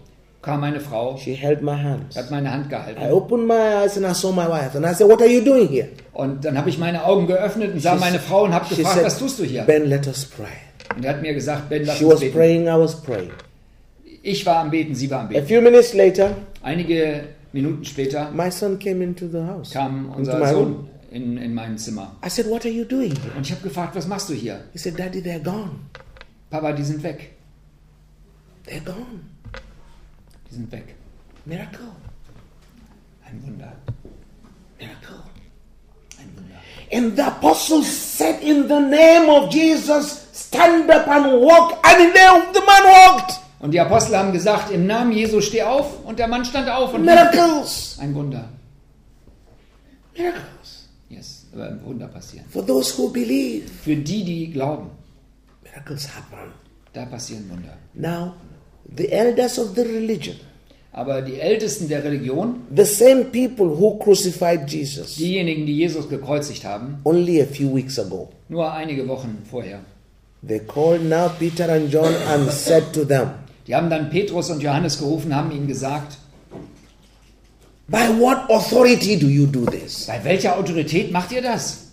[0.44, 2.16] kam meine Frau, She held my hand.
[2.16, 3.12] hat meine Hand I gehalten.
[3.12, 3.54] opened my
[3.84, 4.76] eyes and I saw my wife.
[4.78, 5.88] And I said, What are you doing here?
[6.14, 8.76] Und dann habe ich meine Augen geöffnet und sah She- meine Frau und habe she
[8.76, 9.64] gefragt, said, was tust du hier?
[9.64, 10.46] Ben, let us pray.
[10.96, 12.34] Und er hat mir gesagt, Ben, lass She uns was beten.
[12.38, 13.32] praying, I was praying.
[14.22, 15.48] Ich war am Beten, sie war am A Beten.
[15.48, 20.52] few minutes later, Einige Minuten später my son came into the house, kam unser my
[20.52, 20.88] room.
[21.16, 22.12] In, in mein Zimmer.
[22.22, 23.32] I said, What are you doing here?
[23.38, 24.66] Und ich habe gefragt, was machst du hier?
[24.74, 25.80] He said, Daddy, they're gone.
[26.50, 27.38] Papa, die sind weg.
[28.68, 29.22] They're gone.
[30.50, 30.94] Die sind weg.
[31.46, 31.88] Miracle.
[33.26, 33.72] Ein Wunder.
[34.78, 35.24] Miracle.
[36.20, 36.60] Ein Wunder.
[36.92, 41.80] And the apostles said, In the name of Jesus, stand up and walk.
[41.86, 43.40] And the, the man walked.
[43.60, 46.04] Und die Apostel haben gesagt, im Namen Jesu steh auf.
[46.04, 47.98] Und der Mann stand auf und Miracles.
[48.02, 48.50] ein Wunder.
[50.14, 50.55] Miracles.
[51.84, 52.46] Wunder passieren.
[52.50, 54.90] For those who believe, Für die, die glauben,
[55.64, 56.52] miracles happen.
[56.94, 57.78] da passieren Wunder.
[57.94, 58.34] Now,
[58.96, 60.36] the elders of the religion,
[60.92, 66.64] Aber die Ältesten der Religion, the same people who crucified Jesus diejenigen, die Jesus gekreuzigt
[66.64, 69.80] haben, only a few weeks ago, nur einige Wochen vorher,
[70.48, 73.32] they called now Peter and John and said to them,
[73.68, 76.18] die haben dann Petrus und Johannes gerufen, haben ihnen gesagt,
[77.88, 80.08] By what authority do you do this?
[80.08, 81.92] bei welcher Autorität macht ihr das?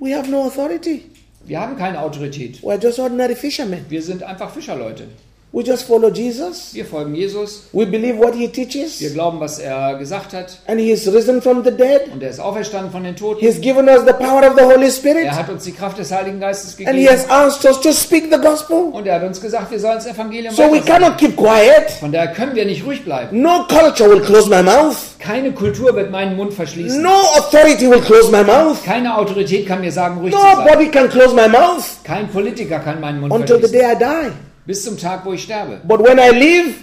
[0.00, 1.02] We have no authority.
[1.44, 2.60] Wir haben keine Autorität.
[2.62, 3.84] We're just ordinary fishermen.
[3.88, 5.08] Wir sind einfach Fischerleute.
[5.50, 6.74] We just follow Jesus.
[6.74, 7.68] Wir folgen Jesus.
[7.72, 9.00] We believe what he Wir teaches.
[9.14, 10.58] glauben, was er gesagt hat.
[10.66, 12.02] And he is risen from the dead.
[12.12, 13.40] Und er ist auferstanden von den Toten.
[13.40, 15.24] He's given us the power of the Holy Spirit.
[15.24, 17.30] Er hat uns die Kraft des Heiligen Geistes And he has gegeben.
[17.32, 18.90] asked us to speak the gospel.
[18.92, 21.92] Und er hat uns gesagt, wir sollen das Evangelium So we cannot keep quiet.
[21.98, 23.40] Von daher können wir nicht ruhig bleiben.
[23.40, 24.96] No culture will close my mouth.
[25.18, 27.00] Keine Kultur wird meinen Mund verschließen.
[27.02, 28.84] No authority will close my mouth.
[28.84, 30.58] Keine Autorität kann mir sagen, ruhig zu sein.
[30.58, 33.98] Nobody can close my mouth Kein Politiker kann meinen Mund until the verschließen.
[33.98, 34.32] day I die.
[34.68, 35.80] Bis zum Tag, wo ich sterbe.
[35.84, 36.74] But when I live,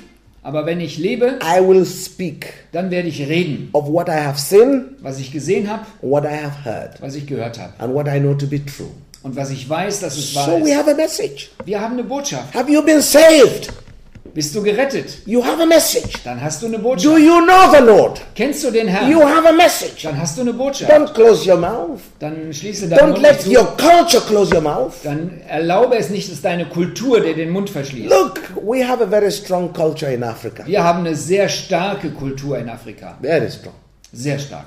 [0.41, 4.39] Aber wenn ich lebe, I will speak dann werde ich reden, of what I have
[4.39, 7.73] seen, was ich gesehen habe, what I have heard, was ich gehört habe.
[7.77, 8.89] and what I know to be true.
[9.21, 10.77] Und was ich weiß, dass es wahr So we ist.
[10.77, 11.51] have a message.
[11.63, 12.55] Wir haben eine Botschaft.
[12.55, 13.69] Have you been saved?
[14.35, 15.19] Bist du gerettet?
[15.25, 16.21] You have a message.
[16.25, 17.19] Dann hast du eine Do Botschaft.
[17.19, 18.19] you know the Lord?
[18.35, 19.29] Kennst du den You Herrn?
[19.33, 20.03] have a message.
[20.03, 20.91] Dann hast du eine Botschaft.
[20.91, 22.01] Don't close your mouth.
[22.19, 24.91] Dann schließe deinen Don't Mund let your culture close your mouth.
[25.03, 28.09] Dann erlaube es nicht, dass deine Kultur dir den Mund verschließt.
[28.09, 30.63] Look, we have a very strong culture in Africa.
[30.67, 33.17] Wir haben eine sehr starke Kultur in Afrika.
[33.21, 33.75] Very strong.
[34.11, 34.65] Sehr stark.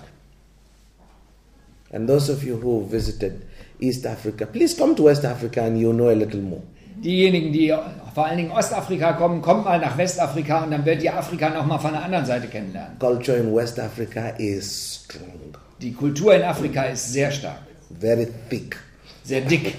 [1.93, 3.43] And those of you who visited
[3.81, 6.63] East Africa, please come to West Africa and you'll know a little more.
[7.03, 7.75] Diejenigen, die
[8.15, 11.79] vor allen Dingen Ostafrika kommen, kommt mal nach Westafrika und dann werdet ihr Afrika nochmal
[11.79, 12.99] von der anderen Seite kennenlernen.
[12.99, 17.61] Culture in West Africa is strong, Die Kultur in Afrika ist sehr stark,
[18.01, 18.77] very thick,
[19.23, 19.77] sehr dick.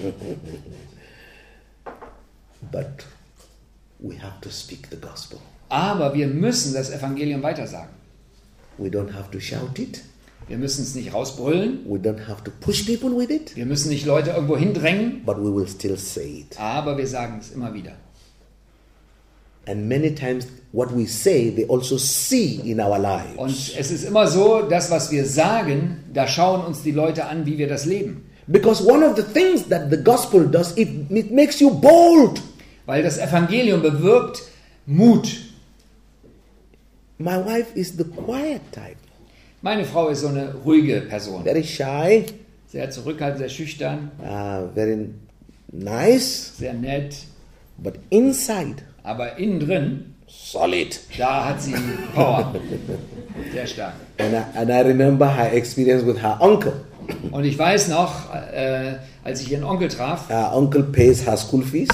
[2.72, 3.04] but
[3.98, 5.38] we have to speak the gospel.
[5.68, 7.90] Aber wir müssen das Evangelium weitersagen.
[8.78, 10.02] We don't have to shout it.
[10.50, 11.86] Wir müssen es nicht rausbrüllen.
[11.88, 15.22] We don't have to push people with it, Wir müssen nicht Leute irgendwo hindrängen.
[15.24, 16.58] but we will still say it.
[16.60, 17.92] Aber wir sagen es immer wieder.
[19.66, 23.36] And many times, what we say, they also see in our lives.
[23.36, 27.46] Und es ist immer so, das, was wir sagen, da schauen uns die Leute an,
[27.46, 28.24] wie wir das leben.
[28.48, 32.42] Because one of the things that the gospel does, it, it makes you bold.
[32.86, 34.42] Weil das Evangelium bewirkt
[34.86, 35.28] Mut.
[37.18, 38.96] My wife is the quiet type,
[39.62, 41.44] Meine Frau ist so eine ruhige Person.
[41.44, 42.24] very shy,
[42.68, 45.08] Sehr zurückhaltend, sehr schüchtern, uh, very
[45.72, 47.14] nice, sehr nett.
[47.78, 51.00] but inside, Aber innen drin, solid.
[51.18, 51.74] da hat sie
[52.14, 52.54] Power.
[53.52, 53.94] Sehr stark.
[54.18, 56.72] And I, and I remember her experience with her uncle.
[57.30, 61.62] Und ich weiß noch, äh, als ich ihren Onkel traf, Her uncle pays her school
[61.64, 61.88] fees,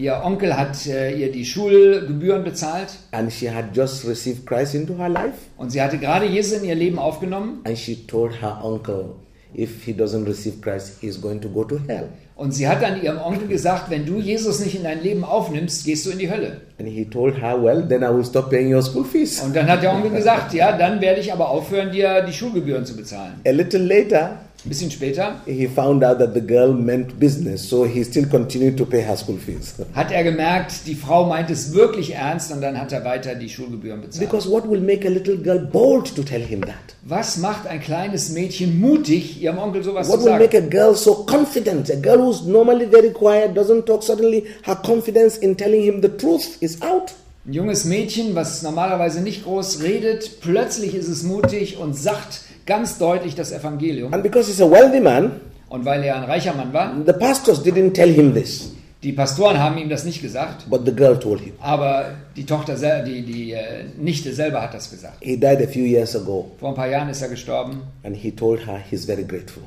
[0.00, 4.96] ihr Onkel hat äh, ihr die Schulgebühren bezahlt and she had just received Christ into
[4.96, 5.34] her life.
[5.58, 9.16] und sie hatte gerade Jesus in ihr Leben aufgenommen And she told her uncle,
[9.54, 12.08] if he doesn't receive Christ, he's going to go to hell.
[12.36, 15.84] und sie hat dann ihrem Onkel gesagt, wenn du Jesus nicht in dein Leben aufnimmst,
[15.84, 16.62] gehst du in die Hölle.
[16.80, 19.38] And he told her, well, then I will stop paying your school fees.
[19.42, 22.86] Und dann hat der Onkel gesagt, ja, dann werde ich aber aufhören, dir die Schulgebühren
[22.86, 23.34] zu bezahlen.
[23.46, 27.86] A little later, Ein bisschen später he found out that the girl meant business, so
[27.86, 29.74] he still continued to pay her school fees.
[29.94, 33.48] hat er gemerkt, die Frau meint es wirklich ernst und dann hat er weiter die
[33.48, 34.20] Schulgebühren bezahlt.
[34.28, 36.74] Because what will make a little girl bold to tell him that?
[37.04, 40.66] Was macht ein kleines Mädchen mutig, ihrem Onkel sowas What zu will make sagen?
[40.66, 41.88] a girl so confident?
[41.88, 46.08] A girl who's normally very quiet, doesn't talk, suddenly her confidence in telling him the
[46.10, 47.12] truth is out.
[47.46, 52.98] Ein junges Mädchen, was normalerweise nicht groß redet, plötzlich ist es mutig und sagt ganz
[52.98, 54.12] deutlich das Evangelium.
[54.12, 57.62] And because he's a wealthy man, Und weil er ein reicher Mann war, the pastors
[57.64, 61.40] didn't tell him this, die Pastoren haben ihm das nicht gesagt, but the girl told
[61.40, 61.52] him.
[61.60, 65.14] aber die Tochter, die, die äh, Nichte selber hat das gesagt.
[65.20, 68.30] He died a few years ago, Vor ein paar Jahren ist er gestorben and he
[68.30, 69.62] told her he's very grateful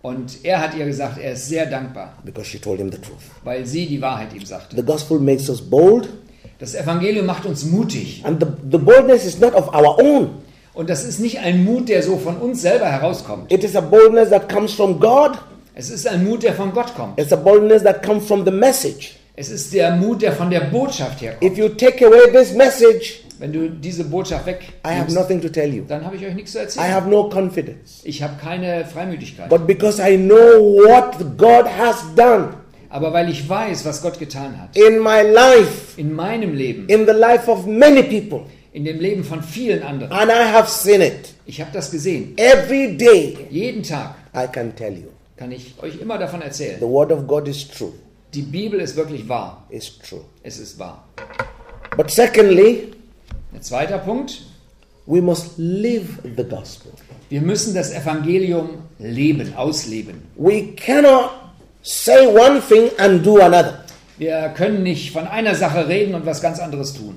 [0.00, 3.18] und er hat ihr gesagt, er ist sehr dankbar, because she told him the truth.
[3.44, 4.74] weil sie die Wahrheit ihm sagte.
[4.76, 6.08] The gospel makes us bold,
[6.58, 8.22] Das Evangelium macht uns mutig.
[8.24, 10.30] and the, the boldness is not of our own.
[10.74, 13.52] Und das ist nicht ein Mut, der so von uns selber herauskommt.
[13.52, 15.32] It is a boldness that comes from God.
[15.74, 17.18] Es ist ein Mut, der von Gott kommt.
[17.20, 19.16] It's a boldness that comes from the message.
[19.36, 21.52] Es ist der Mut, der von der Botschaft herkommt.
[21.52, 25.72] If you take away this message, Wenn du diese Botschaft I have nothing to tell
[25.72, 25.84] you.
[25.86, 26.92] dann habe ich euch nichts zu I erzählen.
[26.92, 28.00] have no confidence.
[28.02, 29.48] Ich habe keine Freimütigkeit.
[29.48, 32.48] But because I know what God has done
[32.90, 37.06] Aber weil ich weiß, was Gott getan hat, in my life, in meinem Leben, in
[37.06, 41.00] the life of many people, in dem Leben von vielen anderen, and I have seen
[41.02, 42.34] it ich habe das gesehen.
[42.36, 46.78] every day, Jeden Tag I can tell you kann ich euch immer davon erzählen.
[46.80, 47.92] the word of God is true.
[48.34, 49.64] Die Bibel ist wirklich wahr.
[49.70, 50.20] It's true.
[50.42, 51.04] Es ist wahr.
[51.96, 52.88] But secondly,
[53.54, 54.42] Ein zweiter Punkt.
[55.06, 56.92] we must live the gospel.
[57.30, 60.22] Wir müssen das Evangelium leben, ausleben.
[60.36, 61.30] We cannot
[61.88, 63.84] say one thing and do another.
[64.18, 67.16] Wir können nicht von einer Sache reden und was ganz anderes tun.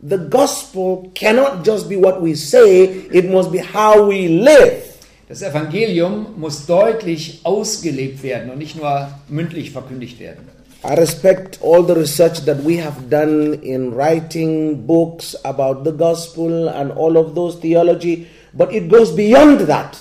[0.00, 4.84] The gospel cannot just be what we say, it must be how we live.
[5.28, 10.48] Das Evangelium muss deutlich ausgelebt werden und nicht nur mündlich verkündigt werden.
[10.84, 16.68] I respect all the research that we have done in writing books about the gospel
[16.68, 19.98] and all of those theology, but it goes beyond that.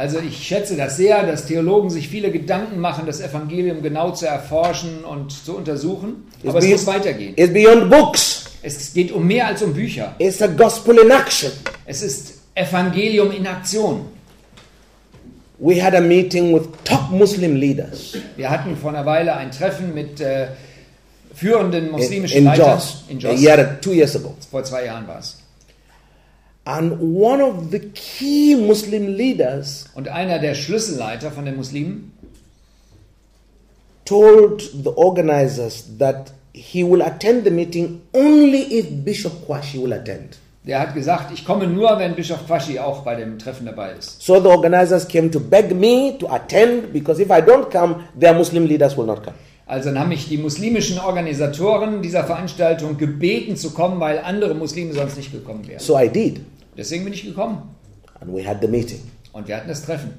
[0.00, 4.26] Also ich schätze das sehr, dass Theologen sich viele Gedanken machen, das Evangelium genau zu
[4.26, 6.24] erforschen und zu untersuchen.
[6.46, 7.34] Aber es be- muss weitergehen.
[7.36, 8.44] it's beyond books.
[8.62, 10.14] Es geht um mehr als um Bücher.
[10.18, 11.50] It's a gospel in action.
[11.84, 14.06] Es ist Evangelium in Aktion.
[15.58, 19.92] We had a meeting with top Muslim leaders Wir hatten vor einer Weile ein Treffen
[19.92, 20.46] mit äh,
[21.34, 23.40] führenden in, muslimischen in Leitern Jos, in a Jos.
[23.42, 24.34] year, two years ago.
[24.50, 25.36] Vor zwei Jahren war es.
[26.64, 32.12] And one of the key Muslim leaders Und einer der Schlüsselleiter von den Muslimen
[34.04, 40.38] told the organizers that he will attend the meeting only if Bishop Kwashi will attend.
[40.62, 44.20] Der hat gesagt, ich komme nur, wenn Bischof Quaschi auch bei dem Treffen dabei ist.
[44.20, 48.34] So the organizers came to beg me to attend because if I don't come, their
[48.34, 49.34] Muslim leaders will not come.
[49.70, 54.92] Also dann haben mich die muslimischen Organisatoren dieser Veranstaltung gebeten zu kommen, weil andere Muslime
[54.92, 55.78] sonst nicht gekommen wären.
[55.78, 56.40] So I did,
[56.76, 57.62] Deswegen bin ich gekommen
[58.20, 58.98] and we had the meeting.
[59.32, 60.10] und wir hatten das Treffen.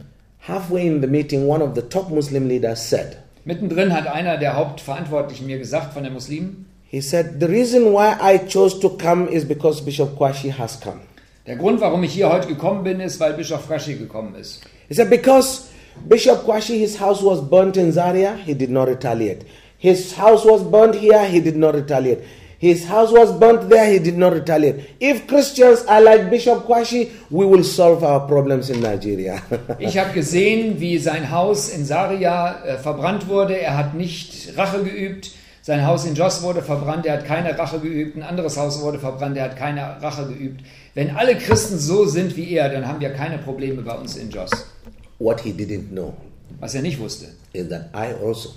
[0.47, 4.56] Halfway in the meeting, one of the top Muslim leaders said, Mittendrin hat einer der
[4.56, 9.28] Hauptverantwortlichen mir gesagt von den Muslimen, he said, the reason why I chose to come
[9.30, 11.02] is because Bishop Kwashi has come.
[11.45, 14.62] der Grund, warum ich hier heute gekommen bin, ist, weil Bischof Quaschi gekommen ist.
[14.88, 15.64] He said, because
[16.08, 19.44] Bishop Kwashi, his house was burnt in Zaria, he did not retaliate.
[19.78, 22.20] His house was burnt here, he did not retaliate.
[22.62, 24.92] His house was burnt there, he did not retaliate.
[25.00, 29.42] If Christians are like Bishop Kwashi, we will solve our problems in Nigeria.
[29.80, 33.58] Ich habe gesehen, wie sein Haus in Saria äh, verbrannt wurde.
[33.60, 35.32] Er hat nicht Rache geübt.
[35.64, 37.08] Sein Haus in Jos wurde verbrannt.
[37.08, 38.16] Er hat keine Rache geübt.
[38.16, 39.38] Ein anderes Haus wurde verbrannt.
[39.38, 40.62] Er hat keine Rache geübt.
[40.94, 44.30] Wenn alle Christen so sind wie er, dann haben wir keine Probleme bei uns in
[44.30, 44.52] Jos.
[45.22, 46.13] What he didn't know
[46.59, 48.53] Was er nicht wusste, is that I also,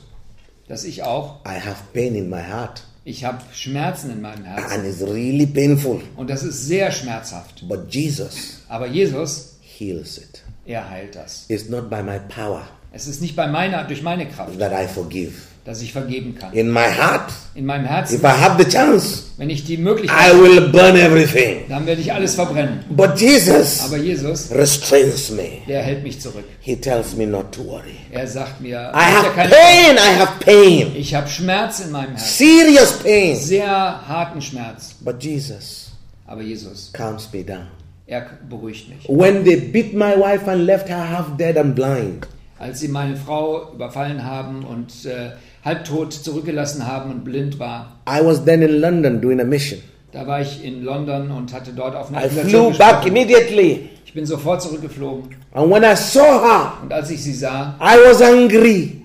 [0.69, 2.83] dass ich auch, I have pain in my heart.
[3.05, 4.73] ich habe Schmerzen in meinem Herzen.
[4.73, 6.01] And it's really painful.
[6.17, 7.67] Und das ist sehr schmerzhaft.
[7.69, 10.43] But Jesus Aber Jesus, heals it.
[10.67, 11.45] er heilt das.
[11.49, 14.87] It's not by my power Es ist nicht bei meiner, durch meine Kraft, that I
[14.89, 15.33] forgive.
[15.65, 16.53] Dass ich vergeben kann.
[16.53, 19.79] In my heart, In meinem Herzen, if I have the chance, wenn ich die I
[19.79, 21.63] Möglichkeit will burn everything.
[21.69, 22.85] dann werde ich alles verbrennen.
[22.91, 25.63] But Jesus Aber Jesus, restrains me.
[25.67, 26.45] der hält mich zurück.
[26.61, 27.97] He tells me not to worry.
[28.13, 30.93] Er sagt mir, I "Mach dir have pain, I have pain.
[30.97, 33.37] ich habe Schmerz in meinem Herzen, Serious pain.
[33.37, 34.95] sehr harten Schmerz.
[35.01, 35.93] But Jesus
[36.27, 37.69] Aber Jesus, calms me down.
[38.07, 39.09] er beruhigt mich.
[39.09, 42.27] When they beat my wife and left her half dead and blind,
[42.59, 45.31] Als sie meine Frau überfallen haben und äh,
[45.65, 49.81] halbtot zurückgelassen haben und blind war, I was then in London doing a mission.
[50.13, 53.89] da war ich in London und hatte dort auf I einer flew back immediately.
[54.07, 57.97] Ich bin sofort zurückgeflogen And when I saw her, und als ich sie sah, I
[58.09, 59.01] was angry.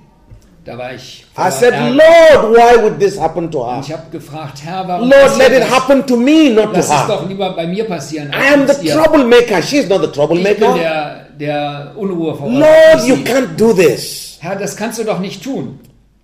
[0.66, 1.95] da war ich I said, Ärger.
[1.95, 3.78] Lord, why would this happen to her?
[3.78, 5.72] Und ich habe gefragt, Herr, warum Lord, let it das?
[5.72, 7.28] happen to me, not to Lass es doch her.
[7.30, 8.30] lieber bei mir passieren.
[8.34, 8.93] I am the ihr.
[8.93, 9.62] troublemaker.
[9.64, 10.74] She's not the Ich bin troublemaker.
[10.76, 12.38] der, der Unruhe.
[12.41, 14.38] Lord, you can't do this.
[14.41, 15.80] Herr, das kannst du doch nicht tun.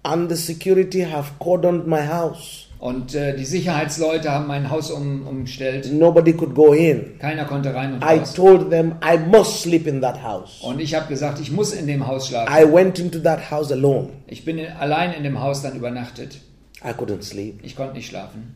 [0.05, 2.67] And the security have cordoned my house.
[2.77, 5.91] Und äh, die Sicherheitsleute haben mein Haus um, umgestellt.
[5.91, 7.17] Nobody could go in.
[7.17, 8.33] Keiner konnte rein und I raus.
[8.35, 10.61] told them I must sleep in that house.
[10.61, 12.53] Und ich habe gesagt, ich muss in dem Haus schlafen.
[12.53, 14.09] I went into that house alone.
[14.27, 16.37] Ich bin in, allein in dem Haus dann übernachtet.
[16.83, 17.61] I couldn't sleep.
[17.63, 18.53] Ich konnte nicht schlafen.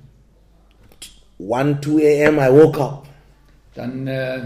[1.40, 2.38] 1, 2 a.m.
[2.38, 3.08] I woke up,
[3.74, 4.42] Dann äh,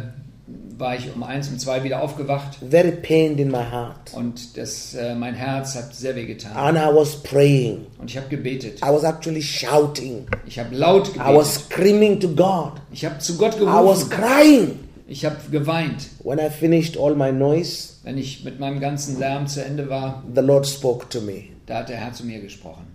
[0.78, 2.58] war ich um eins, um zwei wieder aufgewacht.
[2.70, 4.14] very pained in my heart.
[4.14, 6.52] Und das, äh, mein Herz hat sehr weh getan.
[6.56, 7.86] And I was praying.
[7.98, 8.80] Und ich habe gebetet.
[8.80, 10.28] I was actually shouting.
[10.46, 11.72] Ich habe laut I was gebetet.
[11.72, 12.74] screaming to God.
[12.92, 14.10] Ich habe zu Gott I was gerufen.
[14.10, 14.80] crying.
[15.08, 16.10] Ich habe geweint.
[16.24, 20.24] When I finished all my noise, Wenn ich mit meinem ganzen Lärm zu Ende war,
[20.36, 21.46] the Lord spoke to me.
[21.68, 22.88] da hat der Herr zu mir gesprochen.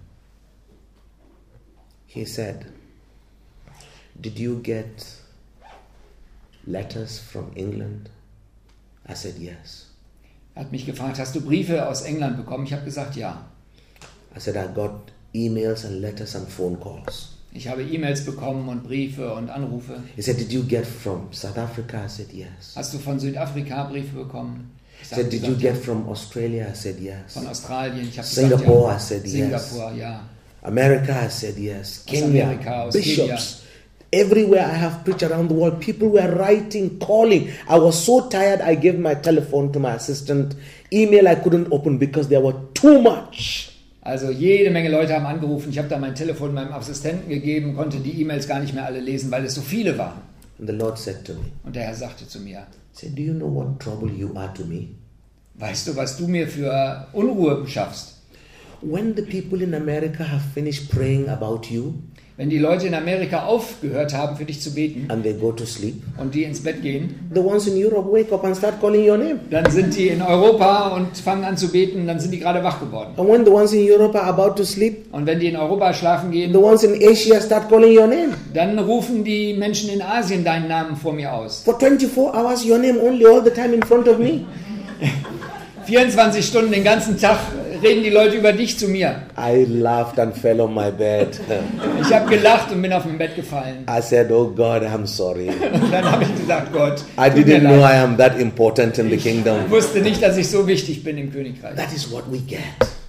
[2.07, 2.67] He said,
[4.21, 4.87] Did you get
[6.71, 8.11] letters from England?
[9.09, 9.87] I said, Yes.
[10.55, 12.65] Er hat mich gefragt, hast du Briefe aus England bekommen?
[12.65, 13.45] Ich habe gesagt, ja.
[14.37, 17.29] I said, I got emails and letters and phone calls.
[17.53, 20.03] Ich habe E-Mails bekommen und Briefe und Anrufe.
[20.15, 22.05] He said, Did you get from South Africa?
[22.05, 22.75] I said, Yes.
[22.77, 24.71] Hast du von Südafrika Briefe bekommen?
[25.01, 25.73] Ich said, Did you ja.
[25.73, 26.69] get from Australia?
[26.71, 27.33] I said, Yes.
[27.35, 28.07] Von Australien.
[28.09, 29.47] Ich habe Singapore, I gesagt, said ja.
[29.47, 29.71] yes.
[29.71, 30.29] Singapur, ja.
[30.63, 32.01] America, I said yes.
[32.01, 33.63] Aus Kenya, Amerika, bishops.
[34.13, 37.51] Everywhere I have preached around the world, people were writing, calling.
[37.69, 40.55] I was so tired, I gave my telephone to my assistant.
[40.91, 43.73] Email I couldn't open because there were too much.
[44.03, 45.71] Also jede Menge Leute haben angerufen.
[45.71, 49.01] Ich habe da mein Telefon meinem Assistenten gegeben, konnte die E-Mails gar nicht mehr alle
[49.01, 50.23] lesen, weil es so viele waren.
[50.59, 53.35] And the Lord said to me, Und der Herr sagte zu mir, said, Do you
[53.35, 54.89] know what trouble you are to me?
[55.57, 58.15] weißt du, was du mir für Unruhe schaffst?
[58.81, 61.95] when the people in America have finished praying about you
[62.39, 65.65] Wenn die Leute in Amerika aufgehört haben, für dich zu beten and they go to
[65.67, 69.11] sleep, und die ins Bett gehen, the ones in Europe wake up and start calling
[69.11, 69.41] your name.
[69.51, 72.79] dann sind die in Europa und fangen an zu beten, dann sind die gerade wach
[72.79, 73.11] geworden.
[73.17, 75.93] And when the ones in Europe are about to sleep, Und wenn die in Europa
[75.93, 78.35] schlafen the gehen, ones in Asia start calling your name.
[78.55, 81.63] dann rufen die Menschen in Asien deinen Namen vor mir aus.
[81.65, 84.45] For 24 hours, your name only all the time in front of me.
[85.87, 87.39] 24 Stunden den ganzen Tag
[87.83, 89.23] reden die Leute über dich zu mir.
[89.37, 91.41] I laughed and fell on my bed.
[92.01, 93.87] Ich habe gelacht und bin auf mein Bett gefallen.
[93.89, 95.49] I said, Oh God, I'm sorry.
[95.73, 97.81] Und dann habe ich gesagt, Gott, I didn't know.
[97.81, 99.57] I am that important in the kingdom.
[99.67, 101.75] ich wusste nicht, dass ich so wichtig bin im Königreich.
[101.75, 102.59] That is what we get.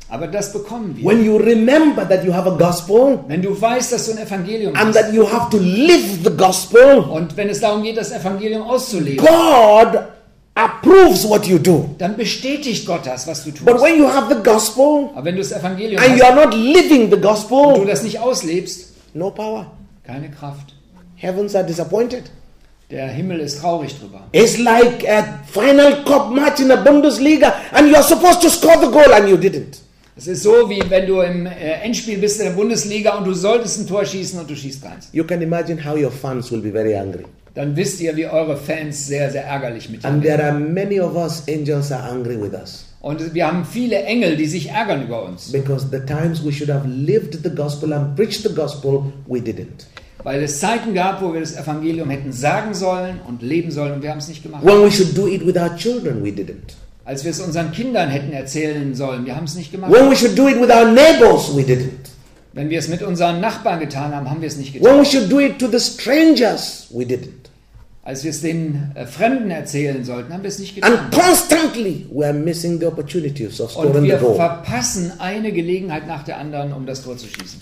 [0.10, 1.06] Aber das bekommen wir.
[1.06, 4.76] When you remember that you have a gospel Wenn du weißt, dass du ein Evangelium
[4.76, 8.12] and hast that you have to live the gospel, und wenn es darum geht, das
[8.12, 10.00] Evangelium auszuleben, God
[10.64, 11.90] approves what you do.
[11.98, 13.66] dann bestätigt Gott das, was du tust.
[13.66, 16.46] But when you have the gospel Aber wenn du das Evangelium and you hast are
[16.46, 19.72] not living the und du gospel, das nicht auslebst, no power.
[20.06, 20.74] keine Kraft.
[21.16, 22.24] Heavens are disappointed.
[22.90, 24.22] Der Himmel ist traurig drüber.
[24.32, 28.92] It's like a final cup match in a Bundesliga and you're supposed to score the
[28.92, 29.80] goal and you didn't.
[30.18, 33.34] Es ist so, wie wenn du im äh, Endspiel bist in der Bundesliga und du
[33.34, 35.08] solltest ein Tor schießen und du schießt keins.
[35.14, 37.24] You can imagine how your fans will be very angry.
[37.56, 40.32] Dann wisst ihr, wie eure Fans sehr, sehr ärgerlich mit And sind.
[40.36, 42.86] there are many of us, angels are angry with us.
[43.02, 45.52] Und wir haben viele Engel, die sich ärgern über uns.
[45.52, 49.86] Because the times we should have lived the gospel and preached the gospel, we didn't.
[50.24, 54.04] Weil es Zeiten gab, wo wir das Evangelium hätten sagen sollen und leben sollen und
[54.04, 54.66] wir haben es nicht gemacht.
[54.66, 56.76] When we should do it with our children, we didn't.
[57.06, 59.92] Als wir es unseren Kindern hätten erzählen sollen, wir haben es nicht gemacht.
[59.92, 62.10] When we should do it with our neighbors, we didn't.
[62.60, 64.92] Wenn wir es mit unseren Nachbarn getan haben, haben wir es nicht getan.
[64.92, 67.48] When we should do it to the strangers, we didn't.
[68.04, 70.92] Als wir es den äh, Fremden erzählen sollten, haben wir es nicht getan.
[70.92, 74.36] And constantly, we are missing the opportunities of Und scoring the wir goal.
[74.36, 77.62] verpassen eine Gelegenheit nach der anderen, um das Tor zu schießen.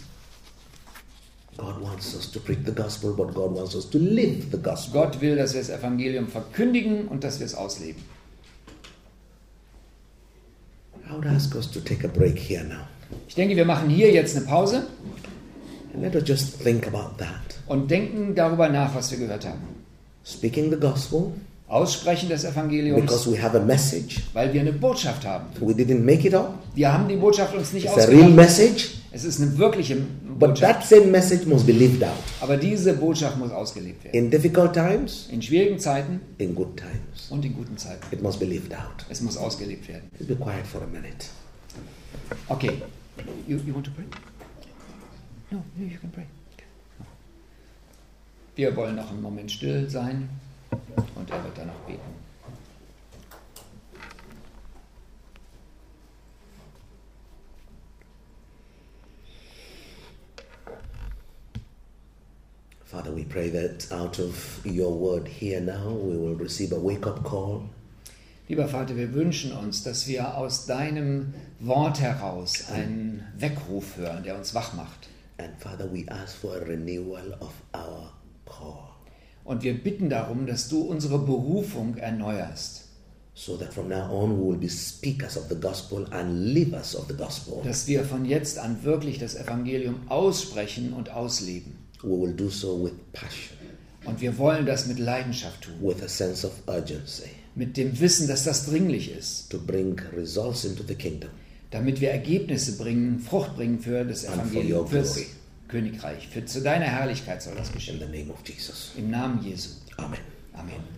[1.57, 4.99] God wants us to preach the gospel, but God wants us to live the gospel.
[4.99, 8.01] Gott will, dass wir das Evangelium verkündigen und dass wir es ausleben.
[11.07, 12.87] I would ask us to take a break here now.
[13.27, 14.87] Ich denke, wir machen hier jetzt eine Pause
[15.93, 17.57] And let us just think about that.
[17.67, 19.61] und denken darüber nach, was wir gehört haben.
[20.25, 21.31] Speaking the gospel
[21.69, 24.21] Aussprechen des Evangeliums, because we have a message.
[24.33, 25.47] weil wir eine Botschaft haben.
[25.59, 26.53] We didn't make it up.
[26.75, 28.35] Wir haben die Botschaft uns nicht It's a real ausgedacht.
[28.35, 30.61] message, Es ist eine wirkliche but Botschaft.
[30.61, 34.15] that same message must be lived out Aber diese Botschaft muss ausgelebt werden.
[34.15, 37.29] in difficult times, In schwierigen Zeiten in good times.
[37.31, 37.99] und in guten Zeiten.
[38.13, 39.05] It must be lived out.
[39.09, 40.09] Es muss ausgelebt werden.
[40.19, 41.25] Be quiet for a minute.
[42.47, 42.81] Okay.
[43.47, 44.05] You, you want to pray?
[45.51, 46.25] No, you can pray.
[48.55, 50.29] Wir wollen noch einen Moment still sein
[51.15, 52.01] und er wird danach beten.
[62.83, 67.05] Father, we pray that out of your word here now, we will receive a wake
[67.05, 67.69] up call.
[68.49, 74.37] Lieber Vater, wir wünschen uns, dass wir aus deinem Wort heraus einen Weckruf hören, der
[74.37, 75.09] uns wach macht.
[75.37, 78.11] And Father, we ask for a renewal of our
[78.45, 78.89] call
[79.43, 82.83] Und wir bitten darum, dass du unsere Berufung erneuerst,
[83.33, 87.07] so that from now on we will be speakers of the gospel and livers of
[87.07, 87.61] the gospel.
[87.63, 91.77] dass wir von jetzt an wirklich das Evangelium aussprechen und ausleben.
[92.03, 93.57] We will do so with passion,
[94.05, 98.27] Und wir wollen das mit Leidenschaft tun, with a sense of urgency mit dem Wissen,
[98.27, 101.31] dass das dringlich ist, to bring results into the kingdom.
[101.71, 105.27] Damit wir Ergebnisse bringen, Frucht bringen für das And Evangelium, fürs glory.
[105.67, 106.27] Königreich.
[106.29, 107.99] Für, zu deiner Herrlichkeit soll das In geschehen.
[107.99, 108.93] the name of Jesus.
[108.97, 109.69] Im Namen Jesu.
[109.97, 110.19] Amen.
[110.53, 110.96] Amen.